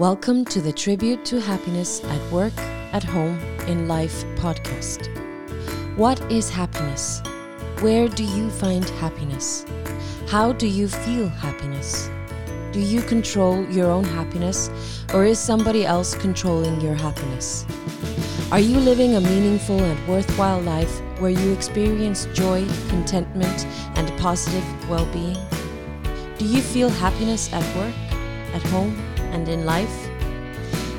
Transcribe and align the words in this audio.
Welcome 0.00 0.46
to 0.46 0.62
the 0.62 0.72
Tribute 0.72 1.26
to 1.26 1.42
Happiness 1.42 2.02
at 2.02 2.32
Work, 2.32 2.56
at 2.94 3.04
Home, 3.04 3.38
in 3.68 3.86
Life 3.86 4.24
podcast. 4.36 5.08
What 5.94 6.18
is 6.32 6.48
happiness? 6.48 7.20
Where 7.80 8.08
do 8.08 8.24
you 8.24 8.48
find 8.48 8.88
happiness? 8.88 9.66
How 10.26 10.52
do 10.52 10.66
you 10.66 10.88
feel 10.88 11.28
happiness? 11.28 12.08
Do 12.72 12.80
you 12.80 13.02
control 13.02 13.62
your 13.66 13.90
own 13.90 14.04
happiness, 14.04 14.70
or 15.12 15.26
is 15.26 15.38
somebody 15.38 15.84
else 15.84 16.14
controlling 16.14 16.80
your 16.80 16.94
happiness? 16.94 17.66
Are 18.50 18.58
you 18.58 18.78
living 18.78 19.16
a 19.16 19.20
meaningful 19.20 19.80
and 19.80 20.08
worthwhile 20.08 20.62
life 20.62 21.02
where 21.20 21.30
you 21.30 21.52
experience 21.52 22.24
joy, 22.32 22.66
contentment, 22.88 23.66
and 23.96 24.08
positive 24.18 24.64
well 24.88 25.04
being? 25.12 25.36
Do 26.38 26.46
you 26.46 26.62
feel 26.62 26.88
happiness 26.88 27.52
at 27.52 27.76
work, 27.76 27.94
at 28.54 28.62
home, 28.68 28.96
and 29.32 29.48
in 29.48 29.64
life? 29.64 30.08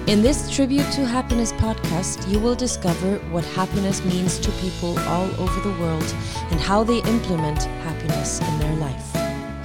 In 0.08 0.22
this 0.22 0.50
Tribute 0.50 0.92
to 0.94 1.06
Happiness 1.06 1.54
podcast, 1.54 2.28
you 2.28 2.40
will 2.40 2.56
discover 2.56 3.20
what 3.30 3.46
happiness 3.46 4.04
means 4.04 4.40
to 4.40 4.52
people 4.54 4.98
all 5.08 5.30
over 5.40 5.60
the 5.62 5.76
world 5.80 6.16
and 6.50 6.60
how 6.60 6.84
they 6.84 6.98
implement 7.04 7.64
happiness 7.84 8.40
in 8.42 8.60
their 8.60 8.76
life. 8.76 9.08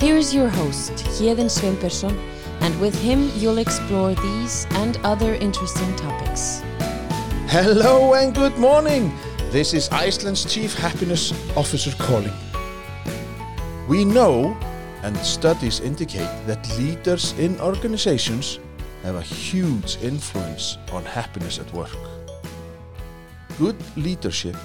Here 0.00 0.16
is 0.16 0.34
your 0.34 0.48
host, 0.48 0.92
Jeden 1.18 1.48
Sveinbjörnsson, 1.48 2.16
and 2.60 2.78
with 2.80 2.94
him 3.00 3.30
you'll 3.36 3.58
explore 3.58 4.14
these 4.14 4.66
and 4.72 4.98
other 5.04 5.34
interesting 5.34 5.96
topics. 5.96 6.62
Hello 7.48 8.14
and 8.14 8.34
good 8.34 8.56
morning. 8.58 9.12
This 9.50 9.72
is 9.72 9.88
Iceland's 9.88 10.44
Chief 10.44 10.74
Happiness 10.74 11.32
Officer 11.56 11.92
calling. 11.98 12.34
We 13.88 14.04
know 14.04 14.56
and 15.02 15.16
studies 15.18 15.80
indicate 15.80 16.28
that 16.46 16.68
leaders 16.78 17.32
in 17.38 17.58
organizations 17.60 18.58
have 19.06 19.14
a 19.14 19.22
huge 19.22 19.96
influence 20.02 20.78
on 20.90 21.04
happiness 21.04 21.60
at 21.60 21.72
work. 21.72 21.96
Good 23.56 23.76
leadership 23.96 24.56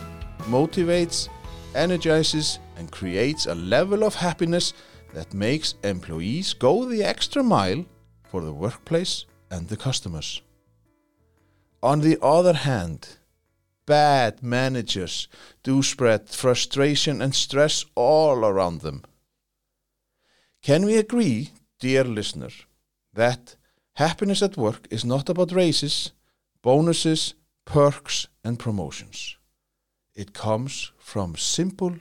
motivates, 0.49 1.29
energizes, 1.75 2.57
and 2.75 2.91
creates 2.91 3.45
a 3.45 3.53
level 3.53 4.03
of 4.03 4.15
happiness 4.15 4.73
that 5.13 5.35
makes 5.35 5.75
employees 5.83 6.53
go 6.53 6.85
the 6.85 7.03
extra 7.03 7.43
mile 7.43 7.85
for 8.23 8.41
the 8.41 8.51
workplace 8.51 9.25
and 9.51 9.67
the 9.67 9.77
customers. 9.77 10.41
On 11.83 12.01
the 12.01 12.17
other 12.19 12.53
hand, 12.53 13.17
bad 13.85 14.41
managers 14.41 15.27
do 15.61 15.83
spread 15.83 16.29
frustration 16.29 17.21
and 17.21 17.35
stress 17.35 17.85
all 17.93 18.43
around 18.43 18.81
them. 18.81 19.03
Can 20.63 20.83
we 20.83 20.97
agree, 20.97 21.51
dear 21.79 22.03
listener, 22.03 22.49
that 23.13 23.55
happiness 24.07 24.41
at 24.41 24.57
work 24.57 24.87
is 24.89 25.05
not 25.05 25.29
about 25.29 25.51
raises, 25.51 26.11
bonuses, 26.61 27.35
perks, 27.65 28.27
and 28.43 28.57
promotions? 28.57 29.37
It 30.15 30.33
comes 30.33 30.91
from 30.97 31.35
simple, 31.35 31.95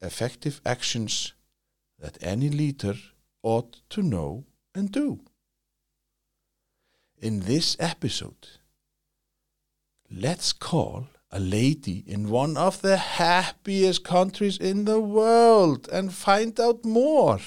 effective 0.00 0.60
actions 0.64 1.34
that 1.98 2.18
any 2.20 2.48
leader 2.50 2.94
ought 3.42 3.80
to 3.90 4.02
know 4.02 4.44
and 4.74 4.92
do. 4.92 5.20
In 7.20 7.40
this 7.40 7.76
episode, 7.80 8.48
let's 10.10 10.52
call 10.52 11.08
a 11.30 11.40
lady 11.40 12.04
in 12.06 12.30
one 12.30 12.56
of 12.56 12.80
the 12.80 12.96
happiest 12.96 14.04
countries 14.04 14.56
in 14.56 14.84
the 14.84 15.00
world 15.00 15.88
and 15.92 16.12
find 16.12 16.58
out 16.60 16.84
more. 16.84 17.40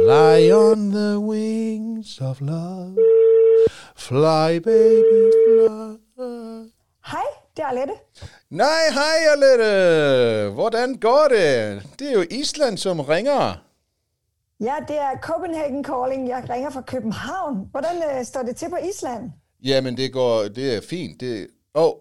Fly 0.00 0.50
on 0.50 0.90
the 0.90 1.20
wings 1.20 2.20
of 2.20 2.40
love. 2.40 2.96
Fly, 3.96 4.58
baby, 4.58 5.30
fly. 5.46 6.70
Hej, 7.06 7.28
det 7.56 7.62
er 7.62 7.66
Alette. 7.66 7.92
Nej, 8.50 8.82
hej 8.92 9.18
Alette. 9.32 10.54
Hvordan 10.54 10.94
går 10.94 11.26
det? 11.30 11.82
Det 11.98 12.08
er 12.08 12.12
jo 12.12 12.24
Island, 12.30 12.78
som 12.78 13.00
ringer. 13.00 13.64
Ja, 14.60 14.74
det 14.88 14.96
er 14.96 15.20
Copenhagen 15.22 15.84
Calling. 15.84 16.28
Jeg 16.28 16.44
ringer 16.50 16.70
fra 16.70 16.80
København. 16.80 17.68
Hvordan 17.70 17.96
øh, 17.96 18.24
står 18.24 18.42
det 18.42 18.56
til 18.56 18.70
på 18.70 18.76
Island? 18.76 19.30
Jamen, 19.64 19.96
det 19.96 20.12
går, 20.12 20.42
det 20.42 20.76
er 20.76 20.80
fint. 20.80 21.20
Det, 21.20 21.46
oh, 21.74 21.92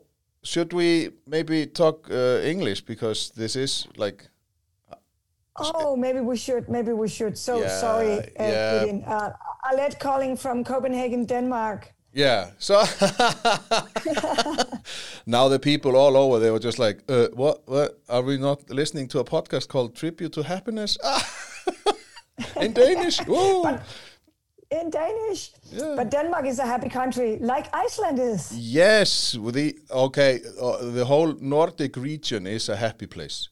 should 0.44 0.74
we 0.74 1.10
maybe 1.28 1.66
talk 1.66 1.96
uh, 2.10 2.50
English 2.50 2.86
because 2.86 3.34
this 3.38 3.56
is 3.56 3.88
like 3.96 4.31
Oh, 5.58 5.96
maybe 5.96 6.20
we 6.20 6.38
should. 6.38 6.70
Maybe 6.70 6.94
we 6.94 7.08
should. 7.08 7.38
So 7.38 7.60
Yeah, 7.60 7.80
sorry, 7.80 8.20
uh, 8.20 8.24
yeah. 8.40 8.86
Uh, 9.06 9.32
Alette 9.72 10.00
calling 10.00 10.38
from 10.38 10.64
Copenhagen, 10.64 11.26
Denmark. 11.26 11.94
Yeah. 12.14 12.52
So 12.58 12.76
now 15.26 15.48
the 15.48 15.60
people 15.60 15.96
all 15.96 16.18
over 16.18 16.40
they 16.40 16.52
were 16.52 16.60
just 16.60 16.80
like, 16.80 17.04
uh, 17.08 17.28
what? 17.34 17.62
What? 17.68 18.02
Are 18.10 18.22
we 18.22 18.38
not 18.38 18.70
listening 18.70 19.08
to 19.10 19.20
a 19.20 19.24
podcast 19.24 19.68
called 19.70 19.96
Tribute 19.96 20.34
to 20.34 20.44
Happiness? 20.44 20.98
In 22.60 22.74
Danish. 22.74 23.20
In 24.72 24.90
Danish. 24.90 25.52
Yeah. 25.72 25.96
But 25.98 26.12
Denmark 26.12 26.46
is 26.46 26.60
a 26.60 26.66
happy 26.66 26.90
country, 26.90 27.38
like 27.42 27.68
Iceland 27.74 28.20
is. 28.20 28.52
Yes. 28.58 29.38
with 29.38 29.56
The 29.56 29.78
okay. 29.90 30.40
Uh, 30.62 30.92
the 30.92 31.06
whole 31.06 31.34
Nordic 31.40 31.96
region 31.98 32.48
is 32.48 32.70
a 32.70 32.76
happy 32.76 33.08
place. 33.08 33.51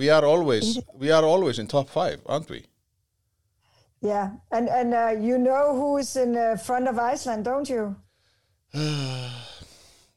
We 0.00 0.08
are 0.08 0.24
always 0.24 0.78
we 0.98 1.12
are 1.12 1.26
always 1.26 1.58
in 1.58 1.66
top 1.66 1.90
five, 1.90 2.20
aren't 2.24 2.48
we? 2.50 2.64
Yeah, 4.00 4.30
and 4.50 4.68
and 4.68 4.94
uh, 4.94 5.20
you 5.28 5.36
know 5.38 5.74
who 5.76 5.98
is 5.98 6.16
in 6.16 6.36
uh, 6.36 6.56
front 6.56 6.88
of 6.88 6.98
Iceland, 6.98 7.44
don't 7.44 7.68
you? 7.68 7.96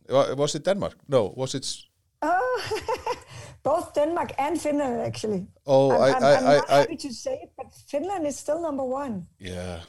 Wa- 0.09 0.35
Was 0.35 0.55
it 0.55 0.63
Denmark? 0.65 0.95
No. 1.07 1.33
Was 1.35 1.53
it? 1.53 1.67
Oh, 2.21 2.61
both 3.63 3.93
Denmark 3.93 4.31
and 4.37 4.61
Finland, 4.61 5.01
actually. 5.01 5.47
Oh, 5.65 5.91
I'm, 5.91 5.99
I, 6.01 6.17
I'm, 6.17 6.23
I, 6.23 6.35
I'm 6.37 6.47
I, 6.47 6.55
not 6.55 6.69
I, 6.69 6.79
happy 6.79 6.97
to 6.97 7.13
say 7.13 7.33
it, 7.43 7.51
but 7.57 7.73
Finland 7.87 8.25
is 8.25 8.39
still 8.39 8.61
number 8.61 8.85
one. 8.85 9.27
Yeah. 9.39 9.79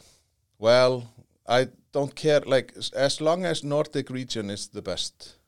Well, 0.58 1.02
I 1.48 1.68
don't 1.92 2.14
care. 2.16 2.40
Like 2.46 2.74
as 2.96 3.20
long 3.20 3.44
as 3.46 3.62
Nordic 3.62 4.10
region 4.10 4.50
is 4.50 4.68
the 4.68 4.82
best, 4.82 5.38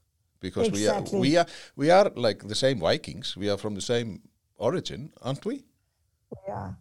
because 0.41 0.69
Exactly. 0.69 1.19
we 1.19 1.37
are 1.37 1.37
we 1.37 1.37
are 1.37 1.47
we 1.77 1.91
are 1.91 2.13
like 2.15 2.49
the 2.49 2.55
same 2.55 2.79
Vikings. 2.91 3.37
We 3.37 3.51
are 3.51 3.59
from 3.59 3.75
the 3.75 3.83
same 3.83 4.21
origin, 4.59 5.13
aren't 5.23 5.45
we? 5.45 5.65
Yeah, 6.49 6.73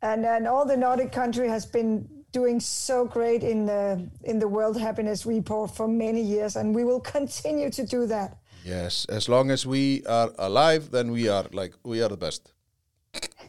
and 0.00 0.26
and 0.26 0.46
all 0.46 0.66
the 0.66 0.76
Nordic 0.76 1.12
country 1.12 1.48
has 1.48 1.66
been 1.66 2.08
doing 2.32 2.60
so 2.60 3.04
great 3.04 3.42
in 3.42 3.66
the 3.66 4.08
in 4.24 4.38
the 4.38 4.48
World 4.48 4.80
Happiness 4.80 5.26
Report 5.26 5.70
for 5.70 5.88
many 5.88 6.22
years, 6.22 6.56
and 6.56 6.74
we 6.74 6.84
will 6.84 7.00
continue 7.00 7.70
to 7.70 7.86
do 7.86 8.06
that. 8.06 8.36
Yes. 8.64 9.06
As 9.08 9.28
long 9.28 9.50
as 9.50 9.66
we 9.66 10.02
are 10.06 10.30
alive, 10.38 10.90
then 10.90 11.10
we 11.10 11.28
are 11.28 11.46
like 11.52 11.74
we 11.84 12.02
are 12.02 12.08
the 12.08 12.16
best. 12.16 12.52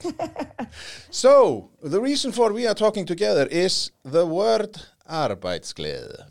so 1.09 1.69
the 1.81 2.01
reason 2.01 2.31
for 2.31 2.51
we 2.51 2.67
are 2.67 2.73
talking 2.73 3.05
together 3.05 3.47
is 3.51 3.91
the 4.03 4.25
word 4.25 4.77
arbeidsglæde. 5.09 6.25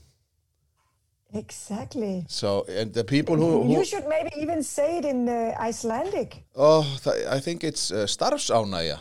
Exactly. 1.35 2.25
So 2.29 2.65
and 2.69 2.93
the 2.93 3.05
people 3.05 3.37
who, 3.37 3.63
who 3.63 3.73
You 3.73 3.85
should 3.85 4.07
maybe 4.07 4.31
even 4.37 4.63
say 4.63 4.99
it 4.99 5.05
in 5.05 5.29
uh, 5.29 5.55
Icelandic. 5.69 6.45
oh 6.55 6.83
th- 7.05 7.27
I 7.27 7.41
think 7.41 7.65
it's 7.65 7.91
uh, 7.91 8.07
starfsánægja. 8.07 8.99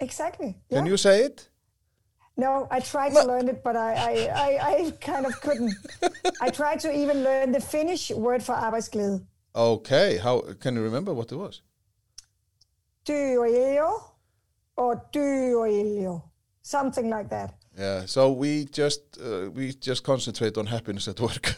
Exactly. 0.00 0.54
Can 0.70 0.84
yeah. 0.84 0.90
you 0.90 0.96
say 0.96 1.24
it? 1.24 1.48
No, 2.38 2.68
I 2.70 2.80
tried 2.80 3.14
to 3.14 3.24
learn 3.24 3.48
it, 3.48 3.62
but 3.64 3.76
I, 3.76 3.94
I, 3.94 4.12
I, 4.34 4.74
I 4.74 4.90
kind 5.00 5.24
of 5.24 5.40
couldn't. 5.40 5.74
I 6.40 6.50
tried 6.50 6.80
to 6.80 6.92
even 6.92 7.22
learn 7.24 7.52
the 7.52 7.60
Finnish 7.60 8.10
word 8.10 8.42
for 8.42 8.52
arbejdsglæde. 8.54 9.20
Okay, 9.54 10.18
how 10.18 10.42
can 10.60 10.76
you 10.76 10.82
remember 10.82 11.14
what 11.14 11.32
it 11.32 11.36
was? 11.38 11.62
Työiljo 13.04 13.88
or 14.76 14.96
työiljo. 15.12 16.20
Something 16.62 17.08
like 17.08 17.28
that. 17.30 17.54
Yeah, 17.78 18.06
so 18.06 18.32
we 18.32 18.64
just 18.72 19.00
uh, 19.20 19.50
we 19.54 19.72
just 19.74 20.02
concentrate 20.02 20.56
on 20.58 20.66
happiness 20.66 21.08
at 21.08 21.20
work. 21.20 21.54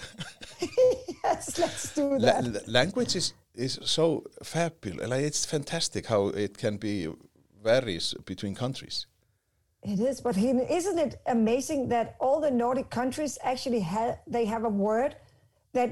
yes, 1.24 1.58
let's 1.58 1.94
do 1.94 2.18
that. 2.18 2.44
la- 2.44 2.60
language 2.66 3.14
is 3.16 3.34
is 3.54 3.78
so 3.84 4.24
fabulous. 4.42 5.08
Like 5.08 5.22
it's 5.24 5.44
fantastic 5.46 6.06
how 6.06 6.28
it 6.28 6.58
can 6.58 6.76
be 6.76 7.08
varies 7.64 8.14
between 8.24 8.54
countries. 8.54 9.06
It 9.82 10.00
is, 10.00 10.20
but 10.20 10.36
isn't 10.36 10.98
it 10.98 11.20
amazing 11.26 11.88
that 11.90 12.16
all 12.20 12.40
the 12.40 12.50
Nordic 12.50 12.90
countries 12.90 13.38
actually 13.42 13.80
have 13.80 14.18
they 14.26 14.44
have 14.46 14.64
a 14.64 14.68
word 14.68 15.14
that 15.72 15.90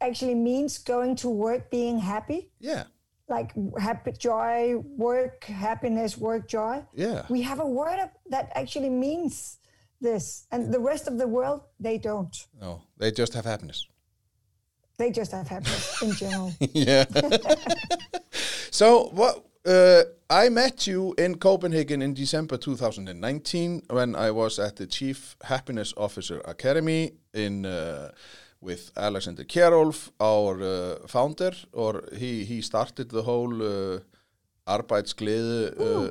actually 0.00 0.34
means 0.34 0.78
going 0.78 1.16
to 1.16 1.28
work 1.28 1.70
being 1.70 1.98
happy, 1.98 2.50
Yeah, 2.60 2.84
like 3.28 3.52
happy, 3.78 4.12
joy, 4.12 4.76
work, 4.96 5.44
happiness, 5.44 6.16
work, 6.16 6.48
joy. 6.48 6.82
yeah. 6.94 7.22
We 7.28 7.42
have 7.42 7.60
a 7.60 7.66
word 7.66 7.98
that 8.30 8.50
actually 8.54 8.90
means 8.90 9.58
this, 10.00 10.46
and 10.50 10.72
the 10.72 10.80
rest 10.80 11.08
of 11.08 11.18
the 11.18 11.26
world 11.26 11.60
they 11.80 11.98
don't. 11.98 12.36
No, 12.60 12.82
they 12.98 13.10
just 13.10 13.34
have 13.34 13.44
happiness. 13.44 13.88
They 14.98 15.10
just 15.10 15.32
have 15.32 15.48
happiness 15.48 16.02
in 16.02 16.12
general. 16.12 16.52
yeah. 16.72 17.04
so 18.70 19.10
what 19.12 19.44
uh, 19.66 20.02
I 20.30 20.48
met 20.48 20.86
you 20.86 21.14
in 21.18 21.38
Copenhagen 21.38 22.02
in 22.02 22.14
December 22.14 22.56
2019 22.56 23.82
when 23.90 24.14
I 24.14 24.30
was 24.30 24.58
at 24.58 24.76
the 24.76 24.86
Chief 24.86 25.36
Happiness 25.42 25.92
Officer 25.96 26.40
Academy 26.44 27.12
in 27.34 27.66
uh, 27.66 28.10
with 28.60 28.90
Alexander 28.96 29.44
Kjerolf, 29.44 30.10
our 30.18 30.62
uh, 30.62 31.06
founder, 31.06 31.52
or 31.72 32.04
he 32.12 32.44
he 32.44 32.62
started 32.62 33.10
the 33.10 33.22
whole 33.22 33.62
uh, 33.62 34.00
Arbeidsglæde 34.66 35.72
uh, 35.80 36.08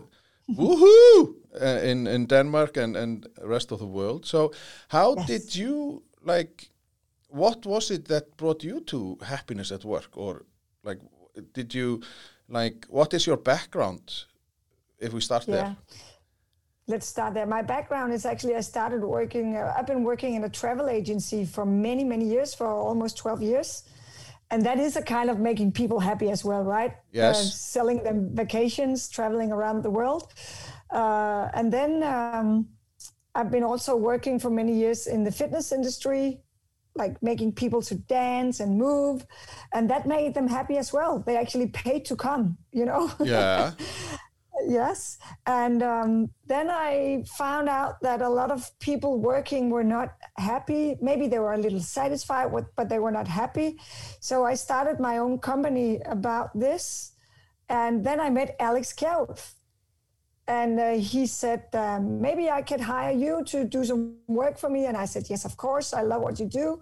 woohoo 0.50 1.36
uh, 1.62 1.90
in 1.90 2.08
in 2.08 2.26
Denmark 2.28 2.78
and 2.78 2.98
and 2.98 3.28
rest 3.42 3.72
of 3.72 3.80
the 3.80 3.88
world. 3.88 4.26
So 4.26 4.52
how 4.88 5.16
Yes. 5.16 5.28
did 5.28 5.56
you 5.56 6.04
like? 6.22 6.70
What 7.30 7.66
was 7.66 7.90
it 7.92 8.06
that 8.08 8.38
brought 8.38 8.64
you 8.64 8.80
to 8.82 9.18
happiness 9.22 9.72
at 9.72 9.84
work, 9.84 10.18
or 10.18 10.46
like 10.84 11.00
did 11.54 11.74
you 11.74 12.00
like 12.48 12.88
what 12.90 13.14
is 13.14 13.26
your 13.28 13.38
background? 13.38 14.26
If 15.00 15.14
we 15.14 15.22
start 15.22 15.48
Yeah. 15.48 15.54
there, 15.56 15.76
Let's 16.88 17.08
start 17.08 17.34
there. 17.34 17.48
My 17.48 17.64
background 17.64 18.14
is 18.14 18.26
actually 18.26 18.56
I 18.56 18.62
started 18.62 19.02
working, 19.04 19.56
uh, 19.58 19.74
I've 19.78 19.88
been 19.88 20.04
working 20.04 20.36
in 20.36 20.44
a 20.44 20.50
travel 20.50 20.88
agency 20.88 21.46
for 21.46 21.66
many, 21.66 22.04
many 22.04 22.26
years, 22.26 22.54
for 22.56 22.68
almost 22.68 23.18
12 23.18 23.42
years. 23.42 23.84
And 24.52 24.66
that 24.66 24.80
is 24.80 24.96
a 24.96 25.02
kind 25.02 25.30
of 25.30 25.40
making 25.40 25.72
people 25.72 26.00
happy 26.00 26.30
as 26.30 26.46
well, 26.46 26.64
right? 26.64 26.94
Yes. 27.12 27.40
Uh, 27.40 27.44
selling 27.44 28.04
them 28.04 28.30
vacations, 28.34 29.10
traveling 29.10 29.52
around 29.52 29.84
the 29.84 29.90
world. 29.90 30.34
Uh, 30.92 31.50
and 31.54 31.74
then 31.74 32.04
um, 32.04 32.68
I've 33.34 33.52
been 33.52 33.64
also 33.64 33.96
working 33.96 34.40
for 34.40 34.50
many 34.50 34.74
years 34.74 35.08
in 35.08 35.24
the 35.24 35.32
fitness 35.32 35.72
industry, 35.72 36.42
like 36.96 37.22
making 37.22 37.54
people 37.54 37.82
to 37.82 37.96
dance 37.96 38.60
and 38.60 38.78
move. 38.78 39.26
And 39.74 39.90
that 39.90 40.06
made 40.08 40.34
them 40.34 40.48
happy 40.48 40.78
as 40.78 40.94
well. 40.94 41.20
They 41.26 41.38
actually 41.38 41.68
paid 41.68 42.06
to 42.06 42.16
come, 42.16 42.58
you 42.72 42.86
know? 42.86 43.12
yeah, 43.20 43.72
yes. 44.68 45.18
And 45.46 45.82
um, 45.84 46.30
then 46.46 46.70
i 46.70 47.24
found 47.38 47.70
out 47.70 48.02
that 48.02 48.22
a 48.22 48.30
lot 48.30 48.52
of 48.52 48.72
people 48.80 49.20
working 49.20 49.70
were 49.70 49.84
not 49.84 50.10
happy. 50.38 50.98
Maybe 51.02 51.28
they 51.28 51.40
were 51.40 51.54
a 51.54 51.58
little 51.58 51.80
satisfied 51.80 52.52
with 52.52 52.66
but 52.76 52.90
they 52.90 53.00
were 53.00 53.12
not 53.12 53.28
happy. 53.28 53.78
So 54.20 54.46
i 54.46 54.56
started 54.56 55.00
my 55.00 55.18
own 55.18 55.40
company 55.40 56.00
about 56.06 56.58
this. 56.60 57.14
And 57.70 58.04
then 58.06 58.20
i 58.20 58.30
met 58.30 58.56
alex 58.60 58.94
Kjerulf. 58.94 59.54
and 60.48 60.80
uh, 60.80 60.92
he 61.12 61.26
said 61.26 61.64
um, 61.74 62.22
maybe 62.22 62.50
i 62.50 62.62
could 62.62 62.82
hire 62.82 63.16
you 63.24 63.44
to 63.52 63.66
do 63.66 63.84
some 63.84 64.18
work 64.28 64.58
for 64.58 64.70
me. 64.70 64.86
And 64.86 64.98
i 64.98 65.06
said 65.06 65.24
yes 65.30 65.46
of 65.46 65.58
course. 65.58 65.94
I 65.94 66.02
love 66.02 66.22
what 66.22 66.40
you 66.40 66.48
do. 66.48 66.80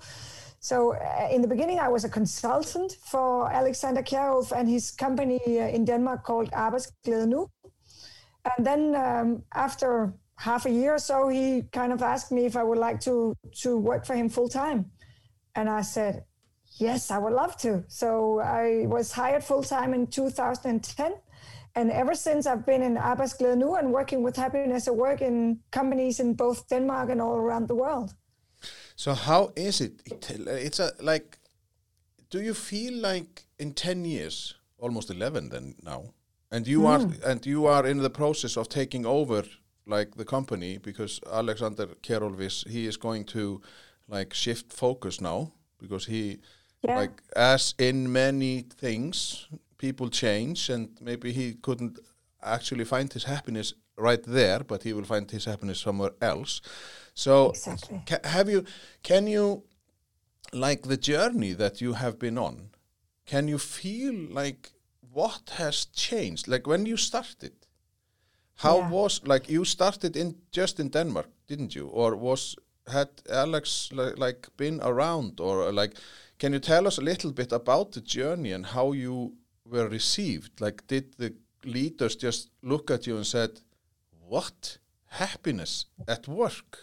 So 0.63 0.93
uh, 0.93 1.27
in 1.29 1.41
the 1.41 1.47
beginning, 1.47 1.79
I 1.79 1.89
was 1.89 2.05
a 2.05 2.09
consultant 2.09 2.95
for 3.11 3.51
Alexander 3.51 4.01
Kjerulf 4.01 4.53
and 4.53 4.69
his 4.69 4.91
company 4.91 5.41
uh, 5.45 5.75
in 5.75 5.83
Denmark 5.83 6.23
called 6.23 6.49
Arbejdsglæde 6.53 7.27
Nu. 7.27 7.47
And 8.45 8.65
then 8.65 8.95
um, 8.95 9.43
after 9.53 10.13
half 10.37 10.65
a 10.65 10.69
year 10.71 10.93
or 10.95 10.99
so, 10.99 11.29
he 11.29 11.63
kind 11.71 11.93
of 11.93 12.01
asked 12.01 12.31
me 12.31 12.45
if 12.45 12.55
I 12.55 12.63
would 12.63 12.79
like 12.87 12.99
to 13.01 13.35
to 13.63 13.77
work 13.77 14.05
for 14.05 14.15
him 14.15 14.29
full 14.29 14.49
time, 14.49 14.85
and 15.55 15.69
I 15.69 15.81
said, 15.83 16.23
yes, 16.79 17.09
I 17.11 17.17
would 17.19 17.33
love 17.33 17.55
to. 17.57 17.83
So 17.87 18.39
I 18.39 18.85
was 18.87 19.11
hired 19.11 19.43
full 19.43 19.63
time 19.63 19.93
in 19.93 20.07
2010. 20.07 21.13
And 21.75 21.91
ever 21.91 22.15
since 22.15 22.45
I've 22.49 22.65
been 22.65 22.83
in 22.83 22.97
Arbejdsglæde 22.97 23.57
Nu 23.57 23.75
and 23.75 23.91
working 23.93 24.23
with 24.25 24.35
happiness 24.37 24.87
at 24.87 24.95
work 24.95 25.21
in 25.21 25.59
companies 25.71 26.19
in 26.19 26.35
both 26.35 26.67
Denmark 26.69 27.09
and 27.09 27.21
all 27.21 27.35
around 27.37 27.67
the 27.67 27.75
world. 27.75 28.13
So 28.95 29.13
how 29.13 29.51
is 29.55 29.81
it? 29.81 29.91
it- 30.05 30.47
It's 30.67 30.79
a 30.79 30.91
like. 31.01 31.37
Do 32.29 32.39
you 32.41 32.53
feel 32.53 32.93
like 33.11 33.45
in 33.59 33.73
ten 33.73 34.05
years, 34.05 34.55
almost 34.77 35.09
eleven, 35.09 35.49
then 35.49 35.75
now, 35.83 36.03
and 36.53 36.67
you 36.67 36.85
are 36.91 36.99
mm. 36.99 37.29
and 37.31 37.45
you 37.45 37.65
are 37.75 37.85
in 37.91 37.97
the 37.97 38.09
process 38.09 38.57
of 38.57 38.67
taking 38.67 39.05
over 39.05 39.43
like 39.85 40.09
the 40.15 40.25
company 40.25 40.77
because 40.89 41.19
Alexander 41.41 41.87
Kerolvis 42.07 42.67
he 42.75 42.87
is 42.87 42.97
going 42.97 43.25
to 43.25 43.61
like 44.15 44.33
shift 44.33 44.67
focus 44.73 45.19
now 45.21 45.51
because 45.81 46.05
he 46.13 46.37
Yeah. 46.87 46.99
like 47.01 47.21
as 47.35 47.73
in 47.77 47.97
many 48.11 48.53
things 48.81 49.47
people 49.77 50.09
change 50.09 50.73
and 50.73 50.87
maybe 51.01 51.29
he 51.39 51.53
couldn't 51.65 51.97
actually 52.55 52.85
find 52.85 53.13
his 53.13 53.23
happiness 53.23 53.73
right 53.97 54.23
there 54.39 54.59
but 54.71 54.83
he 54.83 54.93
will 54.93 55.05
find 55.13 55.31
his 55.31 55.45
happiness 55.45 55.79
somewhere 55.79 56.11
else 56.21 56.61
so 57.13 57.49
Exactly. 57.49 58.01
ca- 58.09 58.27
have 58.35 58.49
you 58.53 58.63
can 59.09 59.27
you 59.27 59.63
like 60.51 60.81
the 60.93 60.97
journey 61.11 61.53
that 61.55 61.75
you 61.81 61.93
have 61.93 62.15
been 62.19 62.37
on 62.37 62.55
can 63.25 63.47
you 63.47 63.57
feel 63.57 64.15
like 64.43 64.73
what 65.13 65.51
has 65.57 65.85
changed? 65.85 66.47
Like 66.47 66.67
when 66.69 66.85
you 66.85 66.97
started 66.97 67.53
how 68.55 68.77
Yeah. 68.79 68.89
was 68.91 69.21
like 69.27 69.51
you 69.53 69.65
started 69.65 70.15
in 70.15 70.35
just 70.51 70.79
in 70.79 70.89
denmark 70.89 71.29
didn't 71.47 71.75
you? 71.75 71.87
Or 71.87 72.15
was 72.15 72.55
had 72.87 73.09
alex 73.29 73.89
li- 73.91 74.15
like 74.27 74.47
been 74.57 74.79
around? 74.81 75.39
Or 75.39 75.71
like 75.81 75.93
can 76.39 76.53
you 76.53 76.59
tell 76.59 76.87
us 76.87 76.97
a 76.97 77.01
little 77.03 77.31
bit 77.31 77.51
about 77.53 77.91
the 77.91 78.01
journey 78.01 78.53
and 78.53 78.65
how 78.65 78.93
you 78.93 79.33
were 79.65 79.89
received? 79.89 80.61
Like 80.61 80.83
did 80.87 81.05
the 81.17 81.33
leaders 81.65 82.15
just 82.23 82.49
look 82.61 82.91
at 82.91 83.07
you 83.07 83.15
and 83.17 83.25
said 83.25 83.61
what 84.29 84.77
happiness 85.05 85.85
at 86.07 86.27
work? 86.27 86.77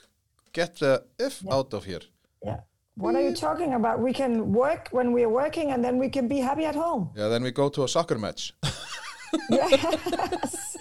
Get 0.53 0.77
the 0.79 1.05
if 1.19 1.43
out 1.51 1.75
of 1.75 1.85
here. 1.85 2.03
Yeah. 2.47 2.61
What 3.01 3.15
are 3.17 3.23
you 3.23 3.35
talking 3.35 3.75
about? 3.75 4.01
We 4.01 4.13
can 4.13 4.53
work 4.53 4.89
when 4.93 5.13
we 5.13 5.25
are 5.25 5.29
working 5.43 5.73
and 5.73 5.83
then 5.83 5.99
we 5.99 6.09
can 6.09 6.29
be 6.29 6.39
happy 6.39 6.67
at 6.67 6.75
home. 6.75 7.11
yeah 7.17 7.29
then 7.29 7.43
we 7.43 7.51
go 7.51 7.69
to 7.69 7.85
a 7.85 7.89
soccer 7.89 8.19
match 8.19 8.53
yes. 9.51 10.77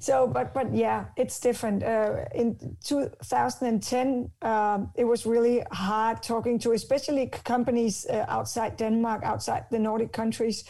So, 0.00 0.26
but 0.26 0.54
but 0.54 0.74
yeah, 0.74 1.06
it's 1.16 1.40
different. 1.40 1.82
Uh, 1.82 2.24
in 2.34 2.76
2010, 2.84 4.30
um, 4.42 4.90
it 4.94 5.04
was 5.04 5.26
really 5.26 5.64
hard 5.72 6.22
talking 6.22 6.58
to, 6.60 6.72
especially 6.72 7.26
companies 7.26 8.06
uh, 8.06 8.24
outside 8.28 8.76
Denmark, 8.76 9.24
outside 9.24 9.64
the 9.70 9.78
Nordic 9.78 10.12
countries, 10.12 10.64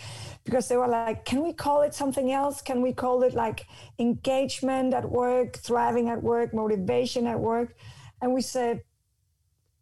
because 0.45 0.69
they 0.69 0.77
were 0.77 0.89
like, 0.89 1.25
"Can 1.25 1.43
we 1.43 1.53
call 1.53 1.83
it 1.83 1.95
something 1.95 2.33
else? 2.33 2.63
Can 2.63 2.81
we 2.81 2.93
call 2.93 3.23
it 3.23 3.35
like 3.35 3.67
engagement 3.99 4.95
at 4.95 5.05
work, 5.11 5.59
thriving 5.59 6.09
at 6.09 6.23
work, 6.23 6.55
motivation 6.55 7.27
at 7.27 7.39
work?" 7.39 7.77
And 8.21 8.35
we 8.35 8.41
said, 8.43 8.83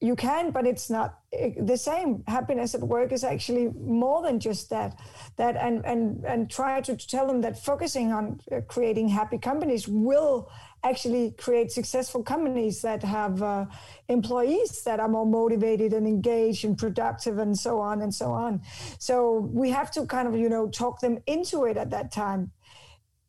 you 0.00 0.14
can 0.14 0.50
but 0.50 0.66
it's 0.66 0.90
not 0.90 1.20
the 1.60 1.76
same 1.76 2.22
happiness 2.26 2.74
at 2.74 2.82
work 2.82 3.12
is 3.12 3.24
actually 3.24 3.68
more 3.80 4.22
than 4.22 4.38
just 4.38 4.68
that 4.68 4.98
that 5.36 5.56
and 5.56 5.84
and 5.86 6.22
and 6.24 6.50
try 6.50 6.80
to 6.82 6.96
tell 6.96 7.26
them 7.26 7.40
that 7.40 7.58
focusing 7.58 8.12
on 8.12 8.38
uh, 8.52 8.60
creating 8.68 9.08
happy 9.08 9.38
companies 9.38 9.88
will 9.88 10.50
actually 10.84 11.32
create 11.32 11.72
successful 11.72 12.22
companies 12.22 12.82
that 12.82 13.02
have 13.02 13.42
uh, 13.42 13.64
employees 14.08 14.82
that 14.82 15.00
are 15.00 15.08
more 15.08 15.26
motivated 15.26 15.92
and 15.92 16.06
engaged 16.06 16.64
and 16.64 16.78
productive 16.78 17.38
and 17.38 17.58
so 17.58 17.80
on 17.80 18.02
and 18.02 18.14
so 18.14 18.30
on. 18.30 18.60
So 18.98 19.50
we 19.52 19.70
have 19.70 19.90
to 19.92 20.06
kind 20.06 20.28
of 20.28 20.36
you 20.36 20.48
know 20.48 20.68
talk 20.68 21.00
them 21.00 21.18
into 21.26 21.64
it 21.64 21.76
at 21.76 21.90
that 21.90 22.12
time. 22.12 22.52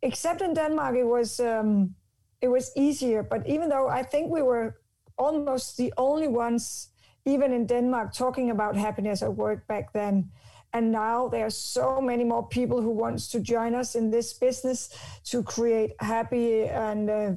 Except 0.02 0.42
in 0.42 0.54
denmark 0.54 0.96
it 0.96 1.06
was 1.06 1.40
um, 1.40 1.96
it 2.42 2.50
was 2.50 2.72
easier 2.76 3.24
but 3.24 3.48
even 3.48 3.68
though 3.70 3.88
i 3.88 4.04
think 4.04 4.32
we 4.32 4.42
were 4.42 4.76
almost 5.18 5.78
the 5.78 5.94
only 5.98 6.28
ones, 6.28 6.90
even 7.26 7.52
in 7.52 7.66
Denmark, 7.66 8.14
talking 8.14 8.52
about 8.52 8.76
happiness 8.76 9.22
at 9.22 9.36
work 9.36 9.68
back 9.68 9.94
then. 9.94 10.30
And 10.74 10.92
now 10.92 11.28
there 11.30 11.46
are 11.46 11.52
so 11.52 12.02
many 12.02 12.24
more 12.24 12.48
people 12.48 12.82
who 12.82 12.92
wants 12.92 13.30
to 13.30 13.40
join 13.40 13.74
us 13.76 13.96
in 13.96 14.12
this 14.12 14.34
business 14.34 14.90
to 15.26 15.44
create 15.44 15.94
happy 16.00 16.66
and 16.66 17.10
uh, 17.10 17.32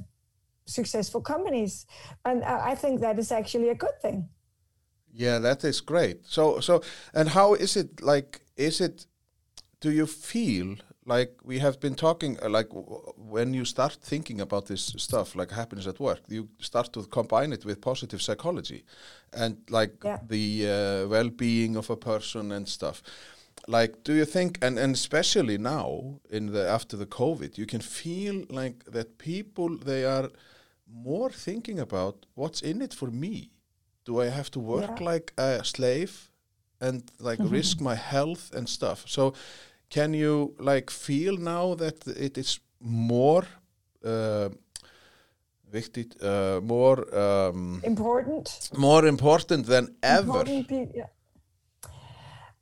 successful 0.66 1.20
companies. 1.20 1.86
And 2.24 2.44
I 2.44 2.72
I 2.72 2.74
think 2.76 3.00
that 3.00 3.18
is 3.18 3.32
actually 3.32 3.70
a 3.70 3.74
good 3.74 4.00
thing. 4.02 4.28
Yeah, 5.12 5.40
that 5.40 5.64
is 5.64 5.80
great. 5.80 6.26
So, 6.26 6.60
so, 6.60 6.82
and 7.12 7.28
how 7.28 7.54
is 7.54 7.76
it 7.76 8.02
like? 8.02 8.40
Is 8.56 8.80
it? 8.80 9.06
Do 9.80 9.90
you 9.90 10.06
feel 10.06 10.76
like 11.06 11.32
we 11.44 11.58
have 11.60 11.78
been 11.80 11.94
talking? 11.94 12.38
uh, 12.42 12.48
Like 12.48 12.68
when 13.16 13.54
you 13.54 13.64
start 13.64 13.98
thinking 14.02 14.40
about 14.40 14.66
this 14.66 14.94
stuff, 14.96 15.34
like 15.34 15.50
happiness 15.50 15.86
at 15.86 15.98
work, 16.00 16.20
you 16.28 16.48
start 16.60 16.92
to 16.92 17.02
combine 17.06 17.52
it 17.52 17.64
with 17.64 17.80
positive 17.80 18.20
psychology, 18.22 18.84
and 19.32 19.56
like 19.70 19.94
Yeah. 20.04 20.18
the 20.28 20.66
uh, 20.68 21.08
well-being 21.08 21.76
of 21.76 21.90
a 21.90 21.96
person 21.96 22.52
and 22.52 22.68
stuff. 22.68 23.02
Like, 23.68 23.94
do 24.04 24.14
you 24.14 24.24
think, 24.24 24.58
and, 24.62 24.78
and 24.78 24.94
especially 24.94 25.58
now 25.58 26.20
in 26.30 26.52
the 26.52 26.66
after 26.68 26.96
the 26.96 27.06
COVID, 27.06 27.58
you 27.58 27.66
can 27.66 27.80
feel 27.80 28.44
like 28.48 28.84
that 28.92 29.18
people 29.18 29.76
they 29.78 30.04
are 30.04 30.30
more 30.92 31.30
thinking 31.30 31.78
about 31.78 32.26
what's 32.34 32.62
in 32.62 32.82
it 32.82 32.94
for 32.94 33.10
me. 33.10 33.50
Do 34.04 34.20
I 34.22 34.26
have 34.30 34.50
to 34.50 34.60
work 34.60 34.98
Yeah. 35.00 35.14
like 35.14 35.32
a 35.38 35.64
slave 35.64 36.30
and 36.80 37.02
like 37.20 37.38
risk 37.44 37.80
my 37.80 37.94
health 37.94 38.50
and 38.54 38.68
stuff? 38.68 39.04
So, 39.06 39.34
can 39.90 40.14
you 40.14 40.54
like 40.58 40.90
feel 40.90 41.36
now 41.36 41.74
that 41.74 42.06
it 42.06 42.38
is 42.38 42.60
more 42.80 43.44
uh, 44.04 44.48
viktigt, 45.70 46.16
uh, 46.22 46.60
more 46.62 47.04
um, 47.14 47.80
Important. 47.84 48.70
more 48.76 49.06
important 49.06 49.66
than 49.66 49.94
ever? 50.02 50.40
Important 50.40 50.70
yeah. 50.94 51.06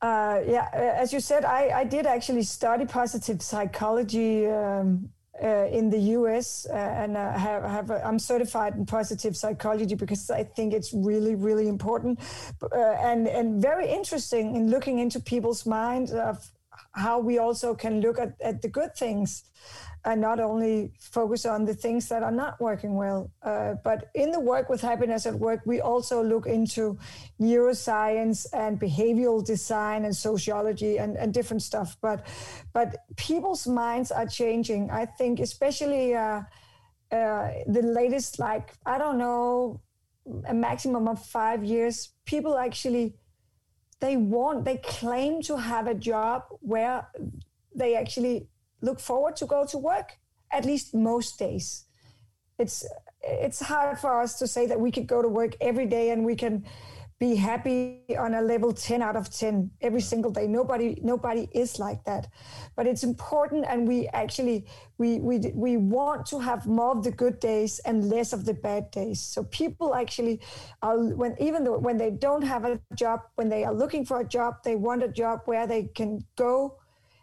Uh, 0.00 0.40
yeah, 0.47 0.68
uh, 0.73 1.02
as 1.02 1.12
you 1.12 1.20
said, 1.20 1.44
I, 1.44 1.80
I 1.80 1.85
did 1.85 2.06
actually 2.06 2.44
study 2.44 2.87
positive 2.87 3.42
psychology 3.42 4.47
um, 4.47 5.11
uh, 5.42 5.66
in 5.73 5.90
the 5.90 5.99
US, 6.18 6.66
uh, 6.70 6.75
and 6.75 7.16
uh, 7.16 7.32
have, 7.32 7.64
have 7.64 7.90
a, 7.90 8.06
I'm 8.06 8.18
certified 8.18 8.76
in 8.76 8.87
positive 8.87 9.37
psychology 9.37 9.97
because 9.97 10.30
I 10.30 10.44
think 10.44 10.73
it's 10.73 10.92
really, 10.92 11.35
really 11.35 11.68
important 11.68 12.20
uh, 12.62 12.76
and 12.76 13.26
and 13.26 13.61
very 13.62 13.88
interesting 13.88 14.56
in 14.56 14.70
looking 14.70 14.99
into 14.99 15.20
people's 15.20 15.66
minds 15.66 16.12
of 16.12 16.49
how 16.92 17.18
we 17.18 17.38
also 17.38 17.75
can 17.75 18.00
look 18.00 18.18
at, 18.18 18.35
at 18.40 18.62
the 18.62 18.68
good 18.68 18.94
things 18.94 19.44
and 20.04 20.20
not 20.20 20.40
only 20.40 20.92
focus 20.99 21.44
on 21.44 21.64
the 21.64 21.75
things 21.75 22.08
that 22.08 22.23
are 22.23 22.32
not 22.32 22.61
working 22.61 22.94
well. 22.94 23.30
Uh, 23.42 23.75
but 23.85 24.11
in 24.14 24.30
the 24.30 24.40
work 24.40 24.68
with 24.68 24.80
happiness 24.80 25.26
at 25.26 25.35
work, 25.35 25.61
we 25.66 25.80
also 25.80 26.23
look 26.23 26.47
into 26.47 26.99
neuroscience 27.40 28.47
and 28.52 28.80
behavioral 28.80 29.44
design 29.44 30.04
and 30.04 30.14
sociology 30.14 30.99
and, 30.99 31.16
and 31.16 31.35
different 31.35 31.62
stuff. 31.62 31.97
But 32.00 32.26
but 32.73 32.97
people's 33.16 33.66
minds 33.66 34.11
are 34.12 34.26
changing. 34.26 34.90
I 34.90 35.04
think, 35.06 35.40
especially 35.40 36.14
uh, 36.14 36.42
uh, 37.11 37.50
the 37.66 37.82
latest, 37.82 38.38
like 38.38 38.73
I 38.87 38.99
don't 38.99 39.18
know, 39.18 39.80
a 40.47 40.54
maximum 40.54 41.08
of 41.08 41.25
five 41.25 41.64
years. 41.64 42.11
People 42.25 42.56
actually 42.56 43.14
they 44.00 44.17
want 44.17 44.64
they 44.64 44.76
claim 44.78 45.43
to 45.43 45.57
have 45.57 45.87
a 45.87 45.95
job 45.95 46.45
where 46.61 47.07
they 47.75 47.95
actually 47.97 48.49
look 48.81 49.00
forward 49.00 49.37
to 49.37 49.47
go 49.47 49.67
to 49.67 49.78
work 49.78 50.19
at 50.52 50.64
least 50.64 50.95
most 50.95 51.38
days. 51.38 51.85
It's 52.59 52.87
it's 53.23 53.61
hard 53.61 53.99
for 53.99 54.21
us 54.21 54.38
to 54.38 54.47
say 54.47 54.67
that 54.67 54.81
we 54.81 54.90
could 54.90 55.07
go 55.07 55.23
to 55.23 55.28
work 55.28 55.57
every 55.61 55.87
day 55.87 56.11
and 56.11 56.25
we 56.25 56.37
can 56.37 56.64
be 57.19 57.35
happy 57.35 58.05
on 58.17 58.35
a 58.35 58.43
level 58.43 58.73
10 58.73 59.03
out 59.03 59.17
of 59.17 59.29
10 59.29 59.71
every 59.81 60.01
single 60.01 60.31
day. 60.31 60.47
Nobody 60.47 61.01
nobody 61.03 61.49
is 61.53 61.79
like 61.79 62.05
that. 62.05 62.29
But 62.77 62.87
it's 62.87 63.03
important 63.03 63.65
and 63.69 63.89
we 63.89 64.07
actually 64.09 64.67
we 64.99 65.19
we 65.19 65.39
we 65.55 65.77
want 65.77 66.27
to 66.27 66.39
have 66.39 66.67
more 66.67 66.93
of 66.93 67.03
the 67.03 67.11
good 67.11 67.41
days 67.41 67.81
and 67.81 68.09
less 68.09 68.33
of 68.33 68.45
the 68.45 68.55
bad 68.55 68.91
days. 68.93 69.21
So 69.21 69.43
people 69.45 69.95
actually 69.95 70.41
are 70.83 70.97
when 70.97 71.35
even 71.41 71.65
though 71.65 71.79
when 71.79 71.97
they 71.97 72.11
don't 72.11 72.43
have 72.43 72.65
a 72.65 72.81
job 72.95 73.21
when 73.35 73.49
they 73.49 73.65
are 73.65 73.75
looking 73.75 74.05
for 74.05 74.21
a 74.21 74.25
job 74.25 74.63
they 74.63 74.77
want 74.77 75.03
a 75.03 75.09
job 75.09 75.41
where 75.47 75.67
they 75.67 75.85
can 75.95 76.25
go 76.37 76.79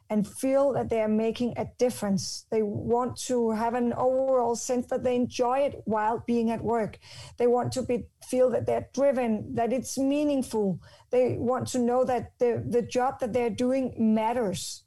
and 0.10 0.28
feel 0.28 0.74
that 0.74 0.90
they 0.90 1.02
are 1.02 1.08
making 1.08 1.54
a 1.58 1.66
difference. 1.78 2.46
They 2.52 2.62
want 2.62 3.18
to 3.28 3.52
have 3.52 3.74
an 3.74 3.94
overall 3.94 4.56
sense 4.56 4.88
that 4.88 5.04
they 5.04 5.16
enjoy 5.16 5.60
it 5.60 5.82
while 5.86 6.24
being 6.26 6.52
at 6.52 6.64
work. 6.64 7.00
They 7.38 7.48
want 7.48 7.72
to 7.74 7.82
be, 7.82 8.06
feel 8.28 8.50
that 8.52 8.66
they're 8.66 8.88
driven, 8.94 9.56
that 9.56 9.74
it's 9.74 9.98
meaningful. 9.98 10.80
They 11.10 11.38
want 11.38 11.68
to 11.70 11.80
know 11.80 12.04
that 12.06 12.34
the, 12.38 12.64
the 12.68 12.82
job 12.82 13.20
that 13.20 13.34
they're 13.34 13.50
doing 13.50 13.96
matters. 13.98 14.84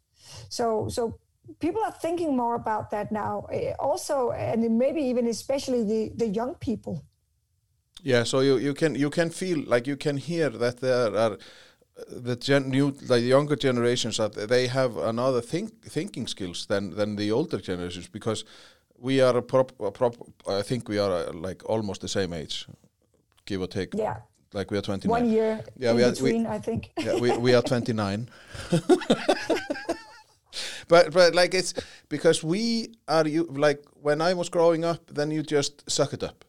So, 0.48 0.88
so 0.88 1.18
people 1.58 1.82
are 1.84 1.92
thinking 1.92 2.36
more 2.36 2.54
about 2.54 2.90
that 2.90 3.10
now. 3.10 3.46
Eh, 3.52 3.72
also, 3.78 4.30
and 4.30 4.78
maybe 4.78 5.00
even 5.02 5.26
especially 5.26 5.84
the, 5.84 6.12
the 6.14 6.28
young 6.28 6.54
people. 6.54 7.04
Yeah, 8.02 8.22
so 8.22 8.40
you, 8.40 8.58
you 8.58 8.74
can 8.74 8.94
you 8.94 9.10
can 9.10 9.30
feel 9.30 9.64
like 9.66 9.88
you 9.88 9.96
can 9.96 10.18
hear 10.18 10.50
that 10.50 10.80
there 10.80 11.16
are 11.16 11.36
the 12.06 12.36
gen 12.36 12.68
new 12.70 12.90
the 12.90 13.20
younger 13.20 13.56
generations 13.56 14.16
that 14.16 14.48
they 14.48 14.66
have 14.68 14.96
another 14.96 15.40
think, 15.40 15.82
thinking 15.82 16.26
skills 16.26 16.66
than 16.66 16.90
than 16.96 17.16
the 17.16 17.32
older 17.32 17.58
generations 17.60 18.08
because 18.08 18.44
we 18.98 19.20
are 19.20 19.36
a 19.36 19.42
prop, 19.42 19.72
a 19.80 19.90
prop 19.90 20.16
I 20.46 20.62
think 20.62 20.88
we 20.88 20.98
are 20.98 21.12
uh, 21.12 21.32
like 21.32 21.64
almost 21.64 22.00
the 22.00 22.08
same 22.08 22.32
age 22.32 22.66
give 23.46 23.60
or 23.62 23.66
take. 23.68 23.94
Yeah. 23.94 24.16
Like 24.52 24.70
we 24.70 24.78
are 24.78 24.82
29 24.82 25.10
one 25.10 25.30
year 25.30 25.60
yeah 25.76 25.92
we 25.92 26.02
are, 26.02 26.10
between 26.10 26.44
we, 26.44 26.48
I 26.48 26.58
think. 26.58 26.90
Yeah, 26.98 27.20
we, 27.20 27.36
we 27.36 27.54
are 27.54 27.62
29 27.62 28.28
but 30.88 31.12
but 31.12 31.34
like 31.34 31.52
it's 31.52 31.74
because 32.08 32.42
we 32.42 32.94
are 33.06 33.28
you 33.28 33.44
like 33.44 33.84
when 34.00 34.22
I 34.22 34.32
was 34.32 34.48
growing 34.48 34.86
up 34.86 35.06
then 35.10 35.30
you 35.30 35.42
just 35.42 35.90
suck 35.90 36.14
it 36.14 36.22
up 36.22 36.46